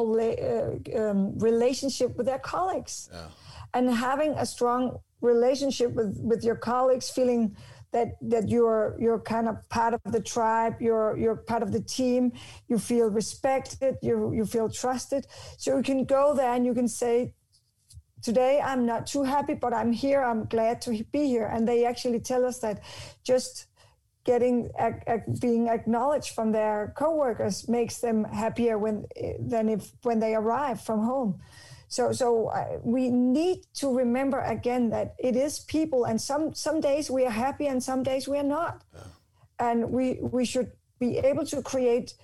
um, 0.98 1.38
relationship 1.38 2.16
with 2.16 2.26
their 2.26 2.38
colleagues. 2.38 3.08
Yeah. 3.12 3.26
And 3.74 3.90
having 3.90 4.32
a 4.32 4.46
strong 4.46 4.98
relationship 5.20 5.92
with, 5.92 6.18
with 6.22 6.44
your 6.44 6.56
colleagues, 6.56 7.10
feeling 7.10 7.56
that 7.92 8.16
that 8.20 8.48
you're 8.48 8.96
you're 8.98 9.20
kind 9.20 9.48
of 9.48 9.56
part 9.68 9.94
of 9.94 10.00
the 10.12 10.20
tribe, 10.20 10.74
you're 10.80 11.16
you're 11.16 11.36
part 11.36 11.62
of 11.62 11.72
the 11.72 11.80
team, 11.80 12.32
you 12.68 12.78
feel 12.78 13.08
respected, 13.08 13.96
you 14.02 14.32
you 14.32 14.44
feel 14.44 14.68
trusted. 14.68 15.26
So 15.56 15.76
you 15.76 15.82
can 15.82 16.04
go 16.04 16.34
there 16.34 16.52
and 16.52 16.66
you 16.66 16.74
can 16.74 16.88
say, 16.88 17.32
Today 18.22 18.60
I'm 18.60 18.86
not 18.86 19.06
too 19.06 19.22
happy, 19.22 19.54
but 19.54 19.72
I'm 19.72 19.92
here. 19.92 20.22
I'm 20.22 20.46
glad 20.46 20.80
to 20.82 20.90
be 21.12 21.26
here. 21.26 21.46
And 21.46 21.66
they 21.68 21.84
actually 21.84 22.20
tell 22.20 22.44
us 22.44 22.58
that 22.58 22.82
just 23.22 23.66
getting 24.26 24.70
being 25.40 25.68
acknowledged 25.68 26.34
from 26.34 26.52
their 26.52 26.92
coworkers 26.96 27.68
makes 27.68 27.98
them 27.98 28.24
happier 28.24 28.76
when 28.76 29.06
than 29.38 29.68
if 29.68 29.92
when 30.02 30.18
they 30.18 30.34
arrive 30.34 30.80
from 30.80 31.00
home 31.00 31.40
so 31.88 32.12
so 32.12 32.48
uh, 32.48 32.78
we 32.82 33.08
need 33.08 33.58
to 33.72 33.96
remember 33.96 34.40
again 34.40 34.90
that 34.90 35.14
it 35.18 35.36
is 35.36 35.60
people 35.60 36.04
and 36.04 36.20
some 36.20 36.52
some 36.52 36.80
days 36.80 37.08
we 37.08 37.24
are 37.24 37.36
happy 37.46 37.68
and 37.68 37.82
some 37.82 38.02
days 38.02 38.26
we 38.26 38.36
are 38.36 38.50
not 38.58 38.82
yeah. 38.92 39.00
and 39.70 39.90
we 39.90 40.18
we 40.20 40.44
should 40.44 40.72
be 40.98 41.18
able 41.18 41.46
to 41.46 41.62
create 41.62 42.14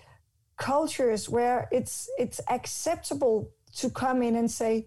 cultures 0.56 1.28
where 1.28 1.68
it's 1.70 2.10
it's 2.18 2.40
acceptable 2.48 3.48
to 3.76 3.88
come 3.88 4.22
in 4.22 4.34
and 4.34 4.50
say 4.50 4.86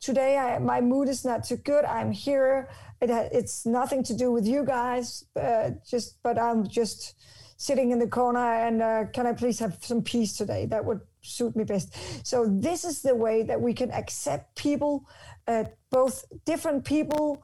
today 0.00 0.36
I, 0.36 0.58
my 0.58 0.80
mood 0.80 1.08
is 1.08 1.24
not 1.24 1.44
too 1.44 1.56
good 1.56 1.84
i'm 1.84 2.12
here 2.12 2.68
it 3.00 3.10
it's 3.32 3.66
nothing 3.66 4.02
to 4.04 4.14
do 4.14 4.32
with 4.32 4.46
you 4.46 4.64
guys, 4.64 5.24
uh, 5.36 5.70
just 5.88 6.22
but 6.22 6.38
I'm 6.38 6.66
just 6.66 7.14
sitting 7.56 7.90
in 7.90 7.98
the 7.98 8.06
corner 8.06 8.66
and 8.66 8.82
uh, 8.82 9.04
can 9.12 9.26
I 9.26 9.32
please 9.32 9.58
have 9.58 9.78
some 9.80 10.02
peace 10.02 10.36
today? 10.36 10.66
That 10.66 10.84
would 10.84 11.00
suit 11.20 11.56
me 11.56 11.64
best. 11.64 11.96
So 12.26 12.46
this 12.46 12.84
is 12.84 13.02
the 13.02 13.14
way 13.14 13.42
that 13.42 13.60
we 13.60 13.74
can 13.74 13.90
accept 13.90 14.54
people, 14.56 15.04
uh, 15.48 15.64
both 15.90 16.24
different 16.44 16.84
people, 16.84 17.42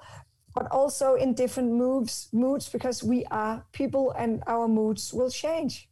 but 0.54 0.70
also 0.70 1.16
in 1.16 1.34
different 1.34 1.72
moods, 1.72 2.28
moods 2.32 2.68
because 2.68 3.02
we 3.02 3.24
are 3.32 3.64
people 3.72 4.12
and 4.12 4.42
our 4.46 4.68
moods 4.68 5.12
will 5.12 5.30
change. 5.30 5.88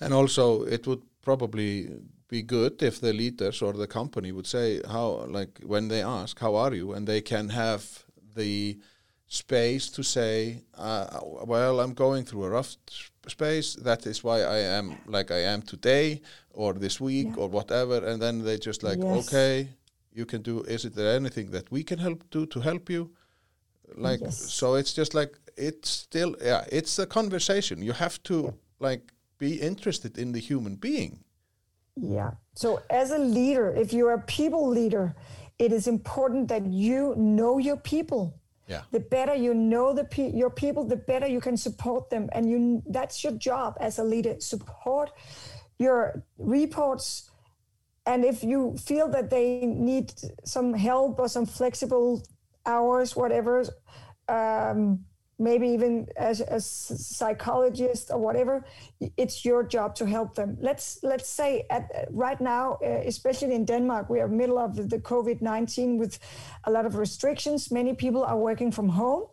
And 0.00 0.14
also, 0.14 0.62
it 0.64 0.86
would 0.86 1.02
probably 1.22 1.88
be 2.36 2.42
good 2.42 2.82
if 2.82 2.96
the 3.00 3.12
leaders 3.12 3.62
or 3.62 3.72
the 3.74 3.92
company 3.98 4.30
would 4.32 4.46
say 4.46 4.80
how, 4.94 5.06
like, 5.38 5.54
when 5.72 5.88
they 5.88 6.02
ask, 6.20 6.34
"How 6.44 6.52
are 6.64 6.74
you?" 6.80 6.94
and 6.94 7.06
they 7.06 7.20
can 7.20 7.46
have 7.50 7.82
the 8.34 8.78
space 9.32 9.88
to 9.88 10.02
say, 10.02 10.62
uh, 10.76 11.06
well, 11.46 11.80
I'm 11.80 11.94
going 11.94 12.24
through 12.26 12.44
a 12.44 12.50
rough 12.50 12.76
space. 13.26 13.74
That 13.76 14.06
is 14.06 14.22
why 14.22 14.42
I 14.42 14.58
am 14.78 14.86
like 15.06 15.30
I 15.30 15.42
am 15.52 15.62
today 15.62 16.20
or 16.50 16.74
this 16.74 17.00
week 17.00 17.28
yeah. 17.30 17.42
or 17.42 17.48
whatever. 17.48 18.06
And 18.08 18.20
then 18.20 18.44
they 18.44 18.58
just 18.58 18.82
like, 18.82 18.98
yes. 19.00 19.26
okay, 19.26 19.68
you 20.12 20.26
can 20.26 20.42
do, 20.42 20.62
is 20.64 20.84
it 20.84 20.94
there 20.94 21.16
anything 21.16 21.50
that 21.52 21.70
we 21.70 21.82
can 21.82 21.98
help 21.98 22.28
do 22.30 22.44
to 22.46 22.60
help 22.60 22.90
you? 22.90 23.10
Like, 23.96 24.20
yes. 24.20 24.52
so 24.52 24.74
it's 24.74 24.92
just 24.92 25.14
like, 25.14 25.32
it's 25.56 25.88
still, 25.88 26.36
yeah, 26.44 26.64
it's 26.70 26.98
a 26.98 27.06
conversation. 27.06 27.80
You 27.82 27.92
have 27.92 28.22
to 28.24 28.52
like 28.80 29.12
be 29.38 29.60
interested 29.60 30.18
in 30.18 30.32
the 30.32 30.40
human 30.40 30.76
being. 30.76 31.24
Yeah. 31.96 32.32
So 32.54 32.82
as 32.90 33.10
a 33.10 33.18
leader, 33.18 33.74
if 33.74 33.92
you're 33.92 34.12
a 34.12 34.22
people 34.22 34.68
leader, 34.68 35.14
it 35.58 35.72
is 35.72 35.86
important 35.86 36.48
that 36.48 36.66
you 36.66 37.14
know 37.16 37.58
your 37.58 37.76
people. 37.76 38.38
Yeah. 38.66 38.82
The 38.90 39.00
better 39.00 39.34
you 39.34 39.54
know 39.54 39.92
the 39.92 40.04
pe- 40.04 40.32
your 40.32 40.50
people, 40.50 40.84
the 40.84 40.96
better 40.96 41.26
you 41.26 41.40
can 41.40 41.56
support 41.56 42.10
them, 42.10 42.28
and 42.32 42.48
you 42.48 42.82
that's 42.86 43.22
your 43.22 43.32
job 43.34 43.76
as 43.80 43.98
a 43.98 44.04
leader. 44.04 44.36
Support 44.38 45.10
your 45.78 46.24
reports, 46.38 47.30
and 48.06 48.24
if 48.24 48.42
you 48.42 48.76
feel 48.78 49.08
that 49.08 49.30
they 49.30 49.66
need 49.66 50.12
some 50.44 50.74
help 50.74 51.18
or 51.18 51.28
some 51.28 51.44
flexible 51.44 52.22
hours, 52.64 53.14
whatever, 53.16 53.64
um, 54.28 55.04
maybe 55.38 55.68
even 55.68 56.06
as 56.16 56.40
a 56.40 56.60
psychologist 56.60 58.10
or 58.10 58.18
whatever 58.18 58.64
it's 59.16 59.44
your 59.44 59.62
job 59.62 59.94
to 59.96 60.06
help 60.06 60.34
them. 60.34 60.56
Let's 60.60 60.98
let's 61.02 61.28
say 61.28 61.66
at 61.70 62.08
right 62.10 62.40
now 62.40 62.78
uh, 62.84 63.02
especially 63.06 63.54
in 63.54 63.64
denmark 63.64 64.08
we 64.08 64.20
are 64.20 64.28
middle 64.28 64.58
of 64.58 64.76
the 64.76 64.98
covid-19 64.98 65.98
with 65.98 66.18
a 66.64 66.70
lot 66.70 66.86
of 66.86 66.96
restrictions. 66.96 67.70
Many 67.70 67.94
people 67.94 68.22
are 68.24 68.38
working 68.38 68.70
from 68.72 68.88
home. 68.88 69.24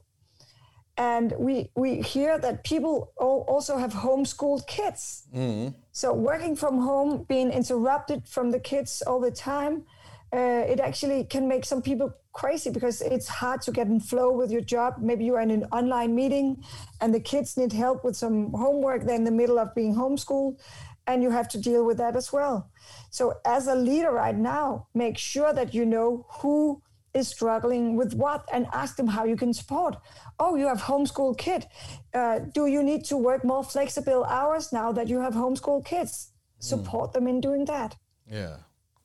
And 0.98 1.34
we 1.38 1.70
we 1.76 2.02
hear 2.02 2.38
that 2.40 2.64
people 2.66 3.14
also 3.18 3.78
have 3.78 3.94
homeschooled 3.94 4.68
kids. 4.68 5.24
Mm-hmm. 5.34 5.70
so 5.92 6.14
working 6.14 6.56
from 6.56 6.80
home 6.80 7.26
being 7.28 7.52
interrupted 7.52 8.28
from 8.28 8.52
the 8.52 8.60
kids 8.60 9.02
all 9.08 9.20
the 9.22 9.32
time 9.32 9.86
uh, 10.32 10.64
it 10.74 10.80
actually 10.80 11.24
can 11.24 11.48
make 11.48 11.66
some 11.66 11.82
people 11.82 12.14
crazy 12.34 12.70
because 12.70 13.02
it's 13.02 13.28
hard 13.28 13.62
to 13.63 13.72
get 13.72 13.88
in 13.88 14.00
flow 14.00 14.32
with 14.32 14.52
your 14.52 14.62
job. 14.62 14.96
Maybe 15.00 15.26
you 15.26 15.36
are 15.36 15.42
in 15.42 15.52
an 15.52 15.65
online 15.72 16.15
meeting 16.15 16.63
and 17.02 17.13
the 17.13 17.20
kids 17.20 17.58
need 17.58 17.74
help 17.74 18.04
with 18.04 18.15
some 18.15 18.52
homework. 18.54 19.04
They're 19.04 19.15
in 19.15 19.24
the 19.24 19.32
middle 19.32 19.60
of 19.60 19.74
being 19.76 19.96
homeschooled 19.96 20.60
and 21.08 21.24
you 21.24 21.32
have 21.32 21.50
to 21.50 21.58
deal 21.58 21.86
with 21.86 21.98
that 21.98 22.15
as 22.15 22.32
well. 22.32 22.70
So, 23.10 23.34
as 23.46 23.68
a 23.68 23.76
leader 23.76 24.12
right 24.12 24.36
now, 24.36 24.88
make 24.94 25.18
sure 25.18 25.52
that 25.54 25.74
you 25.74 25.86
know 25.86 26.26
who 26.30 26.82
is 27.13 27.28
struggling 27.28 27.96
with 27.96 28.13
what 28.13 28.48
and 28.54 28.68
ask 28.72 28.96
them 28.96 29.08
how 29.08 29.24
you 29.26 29.36
can 29.36 29.52
support. 29.54 29.98
Oh, 30.39 30.56
you 30.56 30.68
have 30.68 30.82
homeschool 30.82 31.36
kid. 31.38 31.65
Uh, 32.13 32.39
do 32.54 32.68
you 32.68 32.84
need 32.84 33.04
to 33.06 33.18
work 33.18 33.44
more 33.44 33.63
flexible 33.63 34.24
hours 34.26 34.72
now 34.72 34.92
that 34.92 35.08
you 35.08 35.20
have 35.20 35.34
homeschool 35.34 35.84
kids? 35.84 36.32
Hmm. 36.60 36.65
Support 36.74 37.10
mm. 37.10 37.13
them 37.13 37.28
in 37.28 37.42
doing 37.42 37.65
that. 37.65 37.96
Yeah, 38.30 38.58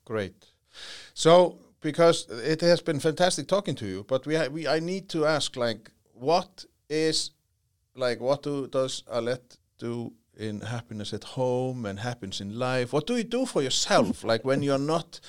great. 0.05 0.35
So, 1.13 1.57
because 1.85 2.25
it 2.31 2.61
has 2.61 2.81
been 2.81 2.99
fantastic 2.99 3.47
talking 3.47 3.75
to 3.75 3.85
you, 3.85 4.03
but 4.07 4.25
we, 4.25 4.35
we 4.47 4.67
I 4.67 4.79
need 4.79 5.07
to 5.09 5.27
ask, 5.27 5.55
like, 5.55 5.91
what 6.13 6.65
is, 6.89 7.29
like, 7.95 8.19
what 8.19 8.41
do, 8.41 8.67
does 8.67 9.03
Alette 9.07 9.57
do 9.77 10.11
in 10.35 10.61
happiness 10.61 11.13
at 11.13 11.23
home 11.23 11.85
and 11.85 11.99
happiness 11.99 12.41
in 12.41 12.57
life? 12.57 12.91
What 12.91 13.05
do 13.05 13.15
you 13.15 13.23
do 13.23 13.45
for 13.45 13.61
yourself? 13.61 14.23
like 14.23 14.43
when 14.43 14.63
you're 14.63 14.87
not 14.95 15.19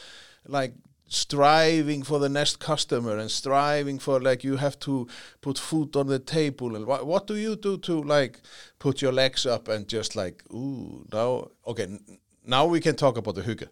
like 0.47 0.73
striving 1.09 2.03
for 2.03 2.19
the 2.19 2.31
next 2.31 2.59
customer 2.59 3.19
and 3.19 3.31
striving 3.31 3.99
for 3.99 4.19
like 4.19 4.43
you 4.43 4.57
have 4.57 4.79
to 4.79 5.07
put 5.43 5.59
food 5.59 5.95
on 5.95 6.07
the 6.07 6.19
table 6.19 6.75
and 6.75 6.87
what, 6.87 7.07
what 7.07 7.27
do 7.27 7.37
you 7.37 7.55
do 7.55 7.77
to 7.77 8.03
like 8.03 8.41
put 8.79 9.03
your 9.03 9.13
legs 9.13 9.45
up 9.47 9.69
and 9.69 9.87
just 9.87 10.17
like 10.17 10.43
ooh 10.53 11.07
now 11.13 11.47
okay 11.65 11.87
now 12.45 12.67
we 12.67 12.81
can 12.81 12.97
talk 12.97 13.17
about 13.17 13.37
the 13.37 13.43
hygge 13.43 13.69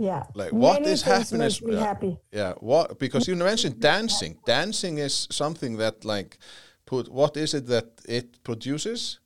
yeah 0.00 0.22
like 0.34 0.52
what 0.52 0.80
Many 0.80 0.92
is 0.94 1.02
happiness 1.02 1.60
yeah, 1.60 1.80
happy 1.88 2.12
yeah 2.32 2.52
what 2.60 2.98
because 2.98 3.28
you 3.28 3.36
mentioned 3.36 3.76
dancing 3.80 4.32
dancing 4.46 4.98
is 4.98 5.28
something 5.30 5.76
that 5.76 6.04
like 6.04 6.38
put 6.86 7.08
what 7.20 7.36
is 7.36 7.52
it 7.54 7.66
that 7.66 7.88
it 8.08 8.42
produces 8.42 9.20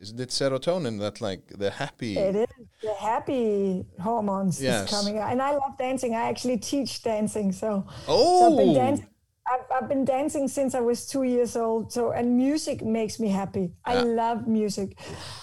isn't 0.00 0.20
it 0.20 0.30
serotonin 0.30 0.98
that 0.98 1.20
like 1.20 1.42
the 1.62 1.70
happy 1.70 2.14
It 2.16 2.36
is 2.36 2.46
the 2.82 2.94
happy 3.10 3.84
hormones 4.00 4.60
Yes. 4.62 4.84
is 4.84 4.90
coming 4.96 5.18
out, 5.18 5.32
and 5.32 5.40
I 5.42 5.50
love 5.62 5.74
dancing. 5.78 6.14
I 6.14 6.24
actually 6.32 6.58
teach 6.58 7.02
dancing, 7.02 7.52
so, 7.52 7.84
so 8.06 8.14
oh 8.16 8.46
I've 8.46 8.58
been 8.64 8.74
dancing. 8.74 9.08
I've, 9.52 9.66
I've 9.76 9.88
been 9.88 10.04
dancing 10.04 10.46
since 10.48 10.74
I 10.74 10.80
was 10.90 11.06
two 11.06 11.24
years 11.34 11.56
old. 11.56 11.92
So 11.92 12.12
and 12.12 12.36
music 12.36 12.82
makes 12.82 13.18
me 13.18 13.28
happy. 13.28 13.72
I 13.84 13.94
love 14.22 14.46
music. 14.46 14.88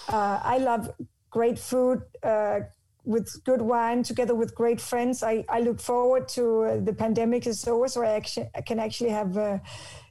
Uh, 0.08 0.40
I 0.54 0.56
love 0.58 0.82
great 1.30 1.58
food. 1.58 1.98
Uh, 2.22 2.60
with 3.06 3.42
good 3.44 3.62
wine, 3.62 4.02
together 4.02 4.34
with 4.34 4.54
great 4.54 4.80
friends, 4.80 5.22
I, 5.22 5.44
I 5.48 5.60
look 5.60 5.80
forward 5.80 6.28
to 6.30 6.62
uh, 6.62 6.80
the 6.80 6.92
pandemic 6.92 7.46
is 7.46 7.66
over, 7.66 7.88
so 7.88 8.02
I 8.02 8.10
actually 8.10 8.50
I 8.54 8.60
can 8.60 8.78
actually 8.78 9.10
have 9.10 9.38
uh, 9.38 9.58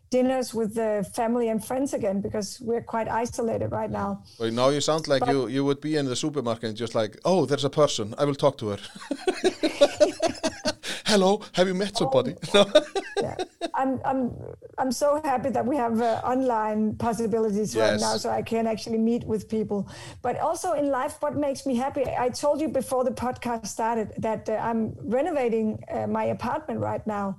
dinners 0.10 0.54
with 0.54 0.76
the 0.76 1.06
family 1.14 1.50
and 1.50 1.64
friends 1.64 1.94
again 1.94 2.22
because 2.22 2.60
we're 2.62 2.82
quite 2.82 3.10
isolated 3.10 3.72
right 3.72 3.92
now. 3.92 4.24
Well, 4.40 4.52
now 4.52 4.70
you 4.70 4.82
sound 4.82 5.08
like 5.08 5.26
you, 5.28 5.48
you 5.48 5.66
would 5.66 5.82
be 5.82 5.98
in 5.98 6.06
the 6.06 6.16
supermarket 6.16 6.64
and 6.70 6.78
just 6.78 6.96
like, 6.96 7.18
oh, 7.26 7.46
there's 7.46 7.66
a 7.66 7.70
person. 7.70 8.16
I 8.18 8.24
will 8.26 8.36
talk 8.36 8.58
to 8.60 8.70
her. 8.70 8.80
Hello, 11.16 11.42
have 11.54 11.66
you 11.70 11.74
met 11.74 11.96
somebody? 11.96 12.36
No. 12.54 12.66
yeah. 13.22 13.38
I'm 13.74 14.02
I'm 14.04 14.22
I'm 14.78 14.92
so 14.92 15.22
happy 15.24 15.50
that 15.50 15.66
we 15.66 15.78
have 15.78 16.02
uh, 16.02 16.20
online 16.34 16.98
possibilities 16.98 17.74
right 17.74 17.98
now, 17.98 18.18
so 18.18 18.30
I 18.30 18.42
can 18.42 18.68
actually 18.68 18.98
meet 18.98 19.24
with 19.24 19.48
people. 19.48 19.90
But 20.22 20.38
also 20.40 20.74
in 20.74 20.90
life, 20.90 21.16
what 21.22 21.38
makes 21.38 21.66
me 21.66 21.74
happy? 21.76 22.04
I 22.26 22.28
told 22.28 22.60
you 22.60 22.68
before 22.68 23.06
the 23.06 23.12
podcast 23.12 23.68
started 23.68 24.12
that 24.18 24.50
uh, 24.50 24.56
I'm 24.68 24.94
renovating 25.20 25.80
uh, 25.90 26.08
my 26.08 26.26
apartment 26.38 26.82
right 26.82 27.06
now, 27.08 27.38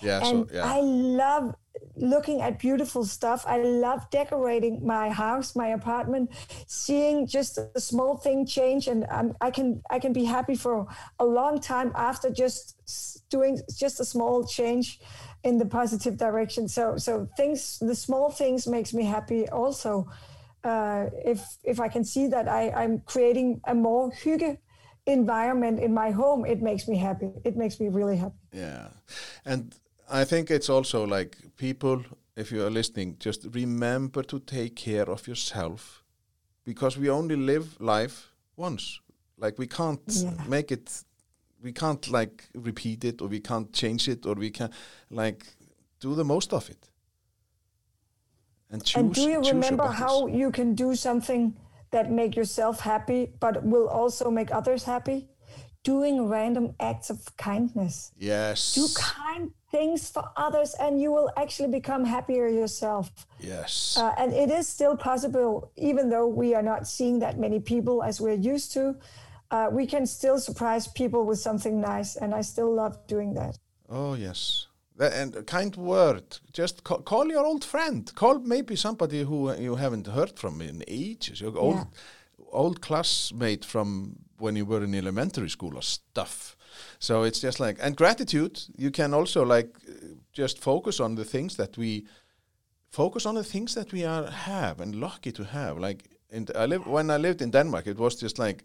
yeah, 0.00 0.22
so, 0.22 0.30
and 0.30 0.50
yeah. 0.54 0.74
I 0.76 0.80
love 0.80 1.56
looking 1.96 2.40
at 2.40 2.58
beautiful 2.58 3.04
stuff. 3.04 3.44
I 3.46 3.58
love 3.58 4.08
decorating 4.10 4.86
my 4.86 5.10
house, 5.10 5.56
my 5.56 5.68
apartment, 5.68 6.30
seeing 6.66 7.26
just 7.26 7.58
a 7.58 7.80
small 7.80 8.16
thing 8.16 8.46
change, 8.46 8.88
and 8.88 9.06
um, 9.10 9.34
I 9.40 9.50
can 9.50 9.82
I 9.90 9.98
can 9.98 10.12
be 10.12 10.24
happy 10.24 10.54
for 10.54 10.86
a 11.18 11.24
long 11.24 11.60
time 11.60 11.92
after 11.94 12.30
just 12.30 12.76
doing 13.30 13.60
just 13.76 14.00
a 14.00 14.04
small 14.04 14.46
change 14.46 15.00
in 15.44 15.58
the 15.58 15.66
positive 15.66 16.16
direction. 16.16 16.68
So 16.68 16.96
so 16.96 17.28
things, 17.36 17.78
the 17.80 17.94
small 17.94 18.30
things 18.30 18.66
makes 18.66 18.92
me 18.92 19.04
happy. 19.04 19.48
Also, 19.48 20.08
uh, 20.64 21.06
if 21.24 21.40
if 21.64 21.80
I 21.80 21.88
can 21.88 22.04
see 22.04 22.26
that 22.28 22.48
I, 22.48 22.70
I'm 22.70 23.00
creating 23.00 23.60
a 23.66 23.74
more 23.74 24.10
hygge 24.10 24.58
environment 25.06 25.80
in 25.80 25.94
my 25.94 26.10
home, 26.10 26.44
it 26.44 26.60
makes 26.60 26.86
me 26.86 26.96
happy. 26.96 27.30
It 27.44 27.56
makes 27.56 27.80
me 27.80 27.88
really 27.88 28.16
happy. 28.16 28.36
Yeah. 28.52 28.88
And 29.44 29.74
I 30.10 30.24
think 30.24 30.50
it's 30.50 30.68
also 30.70 31.06
like 31.06 31.36
people, 31.56 32.02
if 32.36 32.50
you 32.50 32.64
are 32.64 32.70
listening, 32.70 33.16
just 33.18 33.46
remember 33.52 34.22
to 34.22 34.38
take 34.40 34.74
care 34.76 35.08
of 35.10 35.28
yourself 35.28 36.02
because 36.64 36.96
we 36.96 37.10
only 37.10 37.36
live 37.36 37.78
life 37.80 38.28
once. 38.56 39.00
Like 39.36 39.58
we 39.58 39.66
can't 39.66 40.00
Yeah. 40.08 40.32
make 40.48 40.72
it, 40.72 41.04
we 41.62 41.72
can't 41.72 42.08
like 42.08 42.48
repeat 42.54 43.04
it 43.04 43.20
or 43.22 43.28
we 43.28 43.40
can't 43.40 43.72
change 43.72 44.08
it 44.08 44.26
or 44.26 44.34
we 44.34 44.50
can 44.50 44.70
like 45.10 45.46
do 46.00 46.14
the 46.14 46.24
most 46.24 46.52
of 46.52 46.70
it. 46.70 46.90
And 48.70 48.84
choose. 48.84 48.96
and 48.96 49.14
do 49.14 49.22
you 49.22 49.40
remember 49.40 49.86
how 49.86 50.26
you 50.26 50.50
can 50.50 50.74
do 50.74 50.94
something 50.94 51.54
that 51.90 52.10
make 52.10 52.36
yourself 52.36 52.80
happy 52.80 53.30
but 53.40 53.64
will 53.64 53.88
also 53.88 54.30
make 54.30 54.50
others 54.54 54.84
happy 54.84 55.28
doing 55.84 56.26
random 56.28 56.74
acts 56.80 57.10
of 57.10 57.18
kindness 57.36 58.12
Yes. 58.18 58.74
do 58.74 58.86
kind 58.94 59.50
things 59.70 60.10
for 60.10 60.24
others 60.36 60.74
and 60.80 61.00
you 61.00 61.12
will 61.12 61.30
actually 61.36 61.68
become 61.68 62.04
happier 62.04 62.48
yourself 62.48 63.10
yes. 63.38 63.96
uh, 64.00 64.14
and 64.18 64.32
it 64.32 64.50
is 64.50 64.66
still 64.68 64.96
possible 64.96 65.70
even 65.76 66.08
though 66.10 66.26
we 66.26 66.54
are 66.54 66.62
not 66.62 66.86
seeing 66.86 67.18
that 67.20 67.38
many 67.38 67.60
people 67.60 68.02
as 68.02 68.20
we're 68.20 68.32
used 68.54 68.72
to 68.72 68.96
uh, 69.50 69.68
we 69.70 69.86
can 69.86 70.04
still 70.06 70.38
surprise 70.38 70.86
people 70.88 71.24
with 71.24 71.38
something 71.38 71.80
nice 71.80 72.16
and 72.16 72.34
i 72.34 72.40
still 72.42 72.72
love 72.74 72.94
doing 73.06 73.34
that 73.34 73.58
Oh 73.90 74.12
yes, 74.12 74.66
and 75.00 75.34
a 75.34 75.42
kind 75.42 75.74
word. 75.76 76.38
Just 76.52 76.84
ca- 76.84 76.98
call 76.98 77.28
your 77.28 77.46
old 77.46 77.64
friend. 77.64 78.12
Call 78.14 78.38
maybe 78.40 78.76
somebody 78.76 79.22
who 79.24 79.50
you 79.56 79.76
haven't 79.76 80.06
heard 80.08 80.38
from 80.38 80.60
in 80.60 80.84
ages. 80.86 81.40
Your 81.40 81.56
old, 81.56 81.76
Yeah. 81.76 81.84
old 82.52 82.82
classmate 82.82 83.64
from 83.64 84.16
when 84.40 84.56
you 84.56 84.66
were 84.66 84.84
in 84.84 84.94
elementary 84.94 85.50
school 85.50 85.76
or 85.76 85.82
stuff. 85.82 86.56
So 86.98 87.22
it's 87.22 87.40
just 87.40 87.60
like 87.60 87.78
and 87.80 87.96
gratitude. 87.96 88.60
You 88.76 88.90
can 88.90 89.14
also 89.14 89.44
like 89.44 89.76
just 90.32 90.58
focus 90.58 91.00
on 91.00 91.14
the 91.14 91.24
things 91.24 91.56
that 91.56 91.76
we 91.76 92.06
focus 92.90 93.26
on 93.26 93.34
the 93.34 93.44
things 93.44 93.74
that 93.74 93.92
we 93.92 94.04
are 94.04 94.30
have 94.30 94.80
and 94.80 94.94
lucky 94.94 95.32
to 95.32 95.44
have. 95.44 95.78
Like 95.78 96.04
in 96.30 96.46
I 96.54 96.66
live 96.66 96.86
when 96.86 97.10
I 97.10 97.16
lived 97.16 97.42
in 97.42 97.50
Denmark, 97.50 97.86
it 97.86 97.98
was 97.98 98.22
just 98.22 98.38
like 98.38 98.64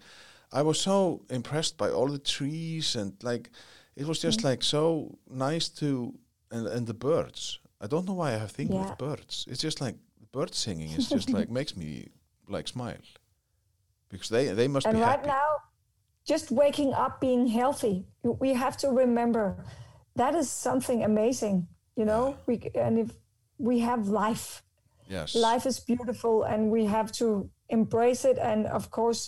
I 0.51 0.61
was 0.61 0.79
so 0.79 1.21
impressed 1.29 1.77
by 1.77 1.89
all 1.89 2.07
the 2.07 2.19
trees 2.19 2.95
and 2.95 3.13
like 3.23 3.49
it 3.95 4.05
was 4.05 4.19
just 4.19 4.39
mm. 4.39 4.49
like 4.49 4.63
so 4.63 5.17
nice 5.29 5.69
to 5.79 6.13
and, 6.51 6.67
and 6.67 6.87
the 6.87 6.93
birds. 6.93 7.59
I 7.81 7.87
don't 7.87 8.05
know 8.05 8.15
why 8.15 8.29
I 8.29 8.37
have 8.37 8.51
think 8.51 8.71
Yeah. 8.71 8.89
with 8.89 8.97
birds. 8.97 9.45
It's 9.47 9.63
just 9.63 9.81
like 9.81 9.95
bird 10.31 10.55
singing 10.55 10.91
is 10.97 11.09
just 11.09 11.29
like 11.29 11.49
makes 11.59 11.75
me 11.75 12.07
like 12.47 12.67
smile 12.67 13.03
because 14.13 14.29
they 14.35 14.45
they 14.59 14.67
must 14.67 14.85
and 14.87 14.95
be 14.97 15.01
right 15.01 15.19
happy. 15.23 15.27
now 15.39 15.49
just 16.31 16.45
waking 16.51 16.91
up 17.03 17.13
being 17.27 17.43
healthy 17.59 17.95
we 18.45 18.49
have 18.63 18.75
to 18.83 18.87
remember 19.03 19.45
that 20.21 20.33
is 20.41 20.49
something 20.49 20.99
amazing 21.11 21.67
you 21.99 22.05
know 22.05 22.23
we 22.47 22.55
and 22.85 22.93
if 23.03 23.09
we 23.69 23.75
have 23.89 24.01
life 24.07 24.63
yes, 25.09 25.35
life 25.35 25.65
is 25.71 25.77
beautiful 25.91 26.35
and 26.43 26.59
we 26.75 26.85
have 26.85 27.09
to 27.11 27.49
embrace 27.77 28.23
it 28.31 28.37
and 28.37 28.59
of 28.67 28.89
course 28.89 29.21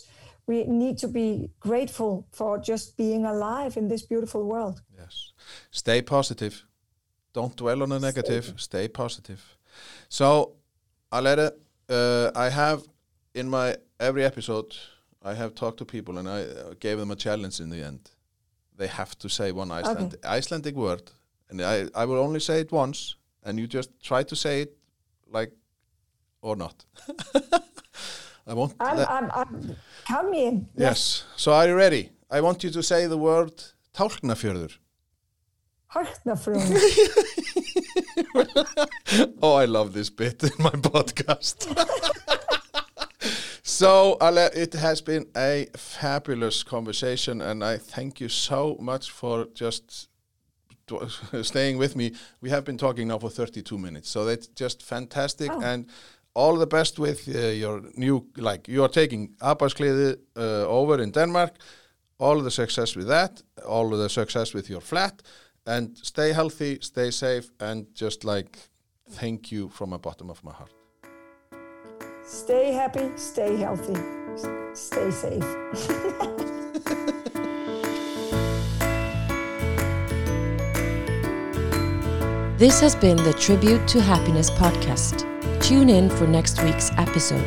we 0.48 0.58
need 0.84 0.96
to 1.04 1.08
be 1.08 1.50
grateful 1.60 2.12
for 2.32 2.52
just 2.72 2.96
being 2.98 3.26
alive 3.26 3.76
in 3.78 3.88
this 3.88 4.04
beautiful 4.14 4.44
world 4.54 4.78
Yes. 5.06 5.34
Stay 5.72 6.02
positive. 6.02 6.66
Don't 7.34 7.56
dwell 7.56 7.84
on 7.84 7.90
the 7.90 8.00
negative. 8.00 8.54
Stay 8.58 8.88
positive. 8.88 9.42
So, 10.10 10.54
Alette, 11.12 11.54
uh, 11.90 12.32
I 12.36 12.50
have 12.50 12.82
in 13.36 13.50
my 13.50 13.76
every 14.00 14.24
episode, 14.24 14.76
I 15.22 15.34
have 15.34 15.54
talked 15.54 15.78
to 15.78 15.86
people 15.86 16.18
and 16.18 16.28
I 16.28 16.42
uh, 16.42 16.74
gave 16.80 16.98
them 16.98 17.12
a 17.12 17.16
challenge 17.16 17.60
in 17.60 17.70
the 17.70 17.84
end. 17.84 18.10
They 18.78 18.88
have 18.88 19.18
to 19.20 19.30
say 19.30 19.52
one 19.52 19.72
Iceland, 19.72 20.16
Icelandic 20.24 20.76
word, 20.76 21.12
and 21.50 21.62
I, 21.62 21.88
I 21.94 22.06
will 22.06 22.18
only 22.18 22.40
say 22.40 22.60
it 22.60 22.72
once, 22.72 23.16
and 23.44 23.60
you 23.60 23.68
just 23.68 23.90
try 24.02 24.24
to 24.24 24.36
say 24.36 24.62
it 24.62 24.78
like 25.32 25.52
or 26.42 26.56
not. 26.56 26.86
I 28.48 28.54
want 28.54 28.76
i'm. 28.80 29.32
I'm, 29.32 29.76
I'm 30.10 30.32
me 30.32 30.46
in 30.46 30.68
Yes. 30.76 31.24
So 31.36 31.54
are 31.54 31.68
you 31.68 31.76
ready? 31.76 32.10
I 32.30 32.42
want 32.42 32.64
you 32.64 32.70
to 32.72 32.84
say 32.84 33.08
the 33.08 33.18
word 33.18 33.54
Tálknafjörður. 33.94 34.78
Hortnafrún. 35.94 36.62
Oh, 39.42 39.54
I 39.54 39.66
love 39.66 39.94
this 39.94 40.10
bit 40.10 40.44
in 40.44 40.52
my 40.60 40.72
podcast. 40.72 41.68
so, 43.76 44.18
Ale, 44.22 44.50
it 44.54 44.74
has 44.74 45.02
been 45.02 45.26
a 45.36 45.68
fabulous 45.76 46.64
conversation, 46.64 47.42
and 47.42 47.64
I 47.64 47.78
thank 47.78 48.22
you 48.22 48.30
so 48.30 48.78
much 48.80 49.12
for 49.12 49.48
just 49.54 50.08
staying 51.42 51.78
with 51.78 51.96
me. 51.96 52.12
We 52.42 52.50
have 52.50 52.64
been 52.64 52.78
talking 52.78 53.10
now 53.10 53.20
for 53.20 53.30
32 53.30 53.78
minutes, 53.78 54.10
so 54.10 54.24
that's 54.24 54.48
just 54.48 54.82
fantastic. 54.82 55.52
Oh. 55.52 55.62
And 55.62 55.88
all 56.34 56.56
the 56.58 56.68
best 56.68 57.00
with 57.00 57.28
uh, 57.28 57.40
your 57.48 57.82
new, 57.96 58.26
like, 58.38 58.68
you 58.68 58.84
are 58.84 58.90
taking 58.90 59.36
Arbejdsglæde 59.42 60.16
uh, 60.38 60.66
over 60.68 61.02
in 61.02 61.12
Denmark. 61.12 61.56
All 62.18 62.42
the 62.42 62.52
success 62.52 62.96
with 62.96 63.08
that, 63.08 63.44
all 63.68 63.90
the 63.90 64.10
success 64.10 64.54
with 64.54 64.70
your 64.70 64.82
flat, 64.82 65.22
and 65.66 65.98
stay 65.98 66.32
healthy, 66.32 66.78
stay 66.82 67.12
safe, 67.12 67.52
and 67.60 67.88
just 67.94 68.24
like 68.24 68.58
thank 69.10 69.52
you 69.52 69.70
from 69.70 69.90
the 69.90 69.98
bottom 69.98 70.30
of 70.30 70.42
my 70.44 70.54
heart. 70.54 70.85
Stay 72.26 72.72
happy 72.72 73.12
stay 73.16 73.56
healthy 73.58 73.96
stay 74.74 75.12
safe 75.12 75.44
This 82.58 82.80
has 82.80 82.96
been 82.96 83.18
the 83.18 83.34
Tribute 83.34 83.86
to 83.90 84.02
Happiness 84.02 84.50
podcast. 84.50 85.26
Tune 85.62 85.90
in 85.90 86.10
for 86.10 86.26
next 86.26 86.64
week's 86.64 86.90
episode. 86.94 87.46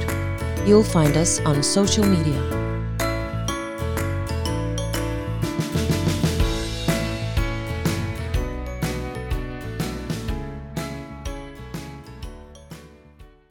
You'll 0.68 0.85
find 0.85 1.16
us 1.16 1.41
on 1.47 1.62
social 1.62 2.05
media. 2.05 2.58